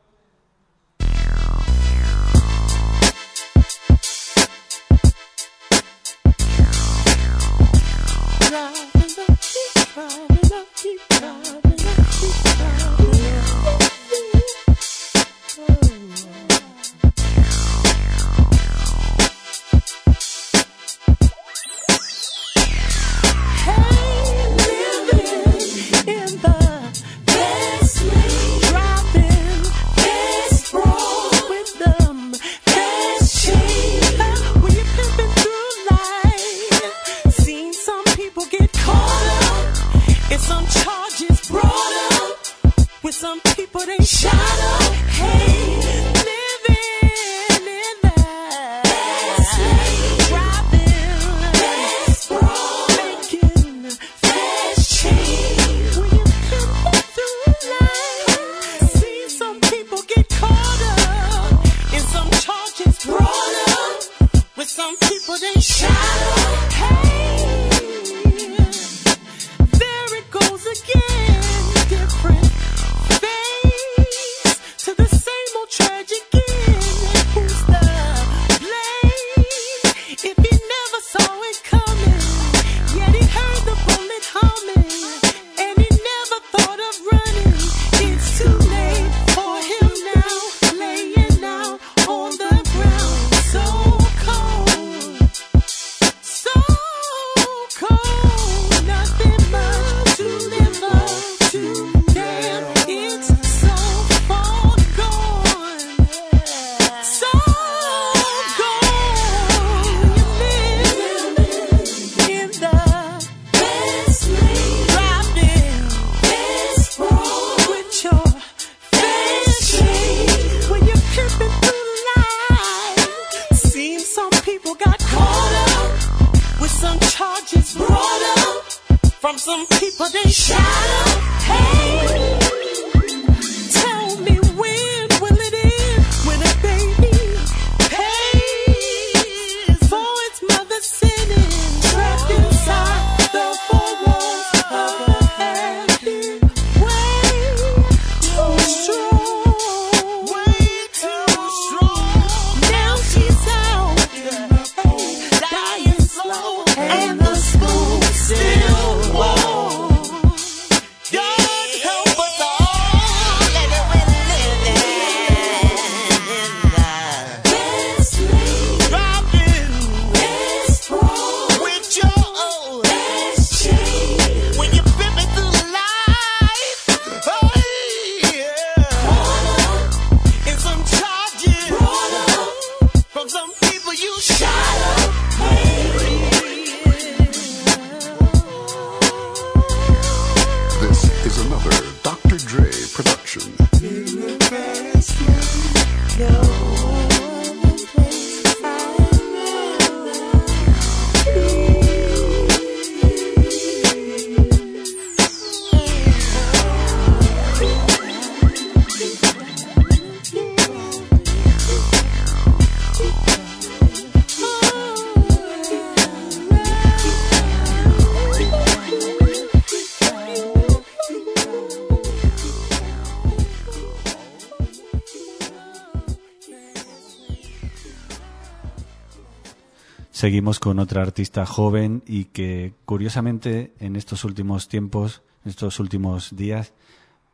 Seguimos 230.28 230.59
con 230.59 230.80
otra 230.80 231.03
artista 231.03 231.45
joven 231.45 232.03
y 232.05 232.25
que 232.25 232.73
curiosamente 232.84 233.73
en 233.80 233.95
estos 233.95 234.25
últimos 234.25 234.67
tiempos, 234.67 235.21
en 235.45 235.51
estos 235.51 235.80
últimos 235.80 236.36
días, 236.36 236.73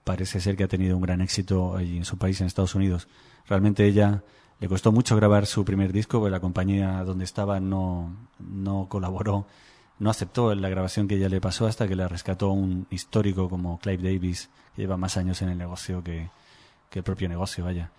parece 0.04 0.39
ser 0.39 0.56
que 0.56 0.66
ha 0.66 0.68
tenido 0.68 0.96
un 0.96 1.02
gran 1.02 1.20
éxito 1.20 1.76
allí 1.76 1.98
en 1.98 2.06
su 2.06 2.20
país, 2.20 2.39
en 2.39 2.46
Estados 2.46 2.76
Unidos. 2.76 3.08
Realmente 3.48 3.88
ella 3.88 4.22
le 4.60 4.68
costó 4.68 4.91
mucho 4.91 5.16
grabar 5.16 5.48
su 5.48 5.66
primer 5.66 5.91
disco, 5.91 6.20
porque 6.20 6.30
la 6.30 6.39
compañía 6.39 7.04
donde 7.04 7.26
estaba 7.26 7.60
no, 7.60 8.16
no 8.38 8.86
colaboró, 8.89 9.48
no 9.98 10.12
aceptó 10.12 10.54
la 10.54 10.70
grabación 10.70 11.08
que 11.08 11.16
ella 11.16 11.30
le 11.30 11.41
pasó 11.41 11.66
hasta 11.66 11.88
que 11.88 11.96
la 11.96 12.08
rescató 12.08 12.52
un 12.52 12.86
histórico 12.91 13.50
como 13.50 13.80
Clive 13.80 14.04
Davis, 14.04 14.52
que 14.76 14.84
lleva 14.84 14.98
más 14.98 15.18
años 15.18 15.41
en 15.41 15.50
el 15.50 15.58
negocio 15.58 16.04
que, 16.04 16.30
que 16.91 17.00
el 17.00 17.04
propio 17.04 17.28
negocio, 17.28 17.66
vaya, 17.66 17.89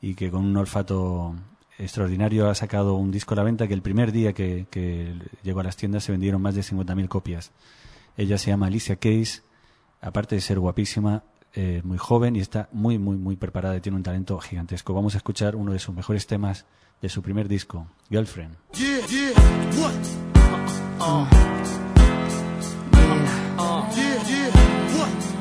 y 0.00 0.14
que 0.14 0.30
con 0.30 0.44
un 0.44 0.56
olfato 0.56 1.34
extraordinario 1.78 2.48
ha 2.48 2.54
sacado 2.54 2.94
un 2.94 3.10
disco 3.10 3.34
a 3.34 3.36
la 3.36 3.42
venta 3.42 3.66
que 3.66 3.74
el 3.74 3.82
primer 3.82 4.12
día 4.12 4.32
que, 4.32 4.66
que 4.70 5.12
llegó 5.42 5.60
a 5.60 5.64
las 5.64 5.76
tiendas 5.76 6.04
se 6.04 6.12
vendieron 6.12 6.40
más 6.40 6.54
de 6.54 6.62
50.000 6.62 7.08
copias. 7.08 7.50
Ella 8.16 8.38
se 8.38 8.50
llama 8.50 8.66
Alicia 8.66 8.96
Case, 8.96 9.42
aparte 10.00 10.36
de 10.36 10.40
ser 10.40 10.58
guapísima, 10.58 11.24
eh, 11.54 11.82
muy 11.84 11.98
joven 11.98 12.36
y 12.36 12.40
está 12.40 12.70
muy, 12.72 12.98
muy, 12.98 13.16
muy 13.16 13.36
preparada 13.36 13.76
y 13.76 13.80
tiene 13.80 13.96
un 13.96 14.02
talento 14.02 14.38
gigantesco. 14.38 14.94
Vamos 14.94 15.14
a 15.14 15.18
escuchar 15.18 15.54
uno 15.56 15.72
de 15.72 15.78
sus 15.78 15.94
mejores 15.94 16.26
temas 16.26 16.64
de 17.00 17.08
su 17.08 17.22
primer 17.22 17.48
disco, 17.48 17.86
Girlfriend. 18.10 18.56
Yeah, 18.72 19.06
yeah, 19.08 19.32
what? 19.78 19.94
Uh, 21.00 21.26
uh, 23.58 23.84
yeah, 23.94 24.22
yeah, 24.26 24.50
what? 24.98 25.34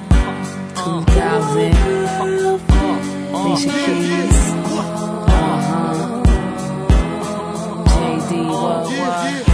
2000. 3.33 5.32
Alicia 8.33 9.52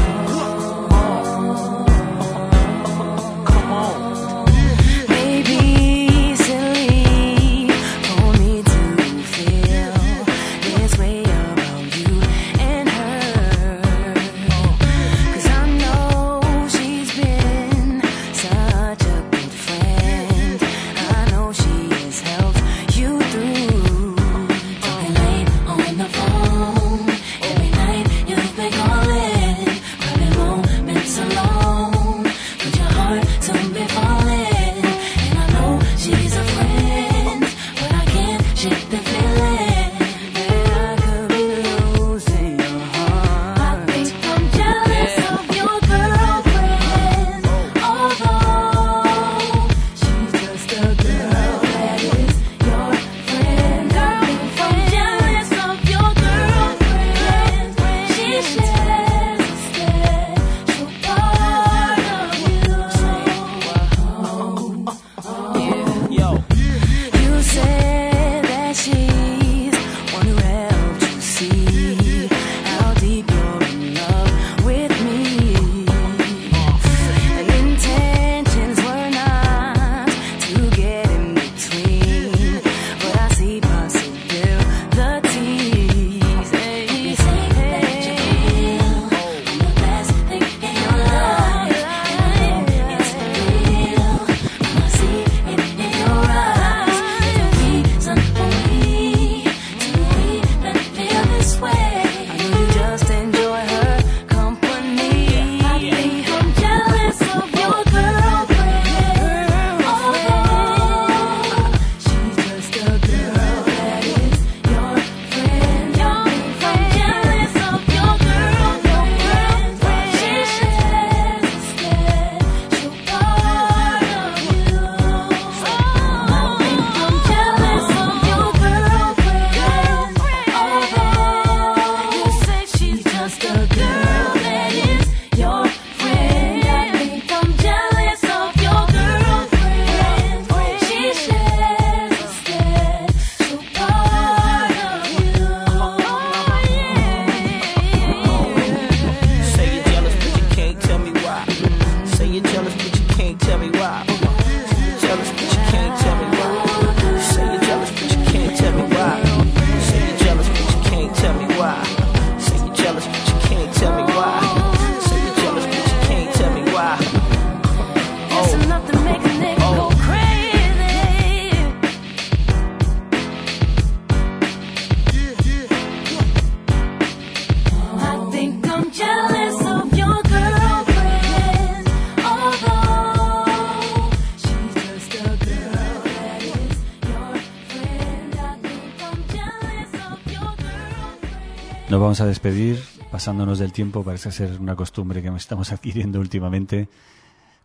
vamos 192.09 192.21
a 192.21 192.25
despedir, 192.25 192.81
pasándonos 193.11 193.59
del 193.59 193.71
tiempo, 193.71 194.03
parece 194.03 194.31
ser 194.31 194.59
una 194.59 194.75
costumbre 194.75 195.21
que 195.21 195.27
estamos 195.27 195.71
adquiriendo 195.73 196.19
últimamente. 196.19 196.89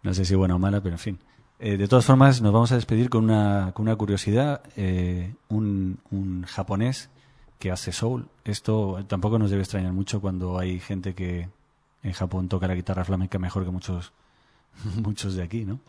No 0.03 0.12
sé 0.12 0.26
si 0.26 0.34
buena 0.34 0.55
o 0.55 0.59
mala, 0.59 0.82
pero 0.82 0.97
en 0.97 0.99
fin. 0.99 1.18
Eh, 1.59 1.78
de 1.78 1.88
todas 1.88 2.05
formas, 2.05 2.42
nos 2.42 2.53
vamos 2.53 2.70
a 2.70 2.74
despedir 2.74 3.09
con 3.09 3.24
una, 3.24 3.72
con 3.72 3.86
una 3.86 3.97
curiosidad. 3.97 4.61
Eh, 4.76 5.32
un, 5.49 5.99
un 6.11 6.42
japonés 6.42 7.09
que 7.59 7.70
hace 7.70 7.90
soul. 7.90 8.28
Esto 8.45 9.03
tampoco 9.09 9.38
nos 9.38 9.49
debe 9.49 9.62
extrañar 9.62 9.95
mucho 9.95 10.20
cuando 10.20 10.59
hay 10.59 10.78
gente 10.78 11.14
que 11.14 11.49
en 12.03 12.12
Japón 12.12 12.51
toca 12.51 12.68
la 12.68 12.74
guitarra 12.74 13.03
flamenca 13.03 13.38
mejor 13.38 13.64
que 13.64 13.70
muchos, 13.70 14.12
muchos 15.03 15.36
de 15.36 15.42
aquí, 15.42 15.64
¿no? 15.64 15.80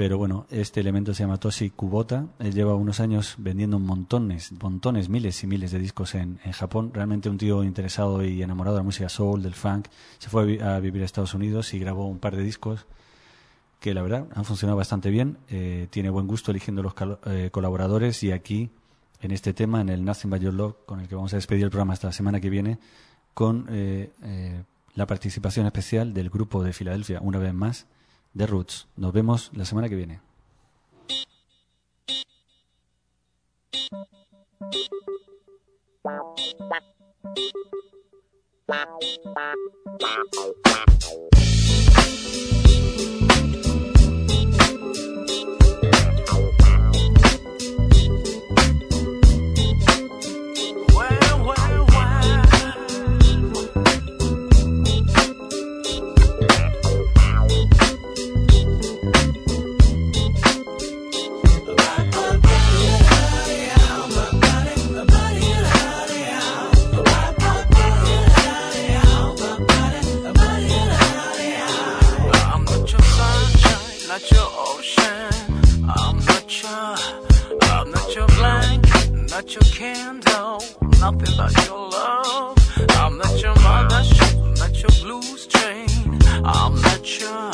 Pero 0.00 0.16
bueno, 0.16 0.46
este 0.48 0.80
elemento 0.80 1.12
se 1.12 1.24
llama 1.24 1.36
Toshi 1.36 1.68
Kubota. 1.68 2.26
Él 2.38 2.54
lleva 2.54 2.74
unos 2.74 3.00
años 3.00 3.34
vendiendo 3.36 3.78
montones, 3.78 4.50
montones, 4.52 5.10
miles 5.10 5.44
y 5.44 5.46
miles 5.46 5.72
de 5.72 5.78
discos 5.78 6.14
en, 6.14 6.38
Japón. 6.52 6.90
Realmente 6.94 7.28
un 7.28 7.36
tío 7.36 7.62
interesado 7.64 8.24
y 8.24 8.42
enamorado 8.42 8.76
de 8.76 8.80
la 8.80 8.84
música 8.84 9.10
soul, 9.10 9.42
del 9.42 9.52
funk. 9.52 9.88
Se 10.16 10.30
fue 10.30 10.40
a, 10.40 10.44
vi- 10.46 10.58
a 10.58 10.80
vivir 10.80 11.02
a 11.02 11.04
Estados 11.04 11.34
Unidos 11.34 11.74
y 11.74 11.78
grabó 11.78 12.06
un 12.06 12.18
par 12.18 12.34
de 12.34 12.42
discos 12.42 12.86
que 13.78 13.92
la 13.92 14.00
verdad 14.00 14.26
han 14.34 14.46
funcionado 14.46 14.78
bastante 14.78 15.10
bien. 15.10 15.36
Eh, 15.50 15.86
tiene 15.90 16.08
buen 16.08 16.26
gusto 16.26 16.50
eligiendo 16.50 16.82
los 16.82 16.94
eh, 17.26 17.50
colaboradores 17.52 18.22
y 18.22 18.32
aquí, 18.32 18.70
en 19.20 19.32
este 19.32 19.52
tema, 19.52 19.82
en 19.82 19.90
el 19.90 20.02
Nothing 20.02 20.30
But 20.30 20.40
Your 20.40 20.54
Love, 20.54 20.76
con 20.86 21.00
el 21.00 21.08
que 21.08 21.14
vamos 21.14 21.34
a 21.34 21.36
despedir 21.36 21.64
el 21.64 21.70
programa 21.70 21.92
hasta 21.92 22.06
la 22.06 22.14
semana 22.14 22.40
que 22.40 22.48
viene, 22.48 22.78
con 23.34 23.66
eh, 23.68 24.12
eh, 24.22 24.62
la 24.94 25.06
participación 25.06 25.66
especial 25.66 26.14
del 26.14 26.30
grupo 26.30 26.64
de 26.64 26.72
Filadelfia, 26.72 27.20
una 27.20 27.38
vez 27.38 27.52
más, 27.52 27.86
de 28.34 28.46
Roots. 28.46 28.88
Nos 28.96 29.12
vemos 29.12 29.50
la 29.54 29.64
semana 29.64 29.88
que 29.88 29.96
viene. 29.96 30.20
Nothing 81.12 81.36
but 81.36 81.66
your 81.66 81.88
love. 81.90 82.56
I'm 82.90 83.18
not 83.18 83.42
your 83.42 83.54
mothership, 83.54 84.58
not 84.58 84.82
your 84.82 84.90
blues 85.02 85.46
train. 85.46 85.88
I'm 86.44 86.80
not 86.80 87.20
your, 87.20 87.52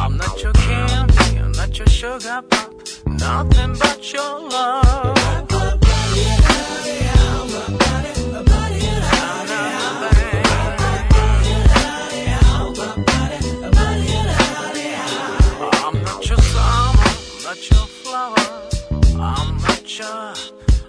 I'm 0.00 0.16
not 0.16 0.42
your 0.42 0.52
candy, 0.52 1.38
I'm 1.38 1.52
not 1.52 1.78
your 1.78 1.86
sugar 1.86 2.42
pop, 2.48 2.72
nothing 3.06 3.76
but 3.78 4.12
your 4.12 4.48
love. 4.48 5.16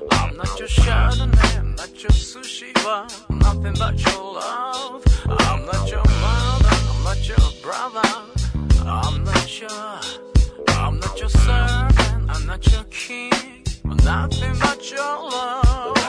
I'm 0.10 0.38
not 0.38 0.60
your 0.60 0.68
summer, 0.68 1.31
bar, 2.92 3.08
nothing 3.30 3.76
but 3.80 3.96
your 4.06 4.34
love. 4.34 5.04
I'm 5.48 5.66
not 5.66 5.90
your 5.90 6.04
mother, 6.24 6.76
I'm 6.92 7.04
not 7.08 7.22
your 7.32 7.48
brother. 7.62 8.12
I'm 8.86 9.24
not 9.24 9.62
your, 9.62 9.92
I'm 10.82 11.00
not 11.00 11.20
your 11.20 11.30
servant, 11.30 12.30
I'm 12.34 12.46
not 12.46 12.62
your 12.72 12.84
king, 12.90 13.64
nothing 14.04 14.56
but 14.60 14.92
your 14.92 15.14
love. 15.36 16.01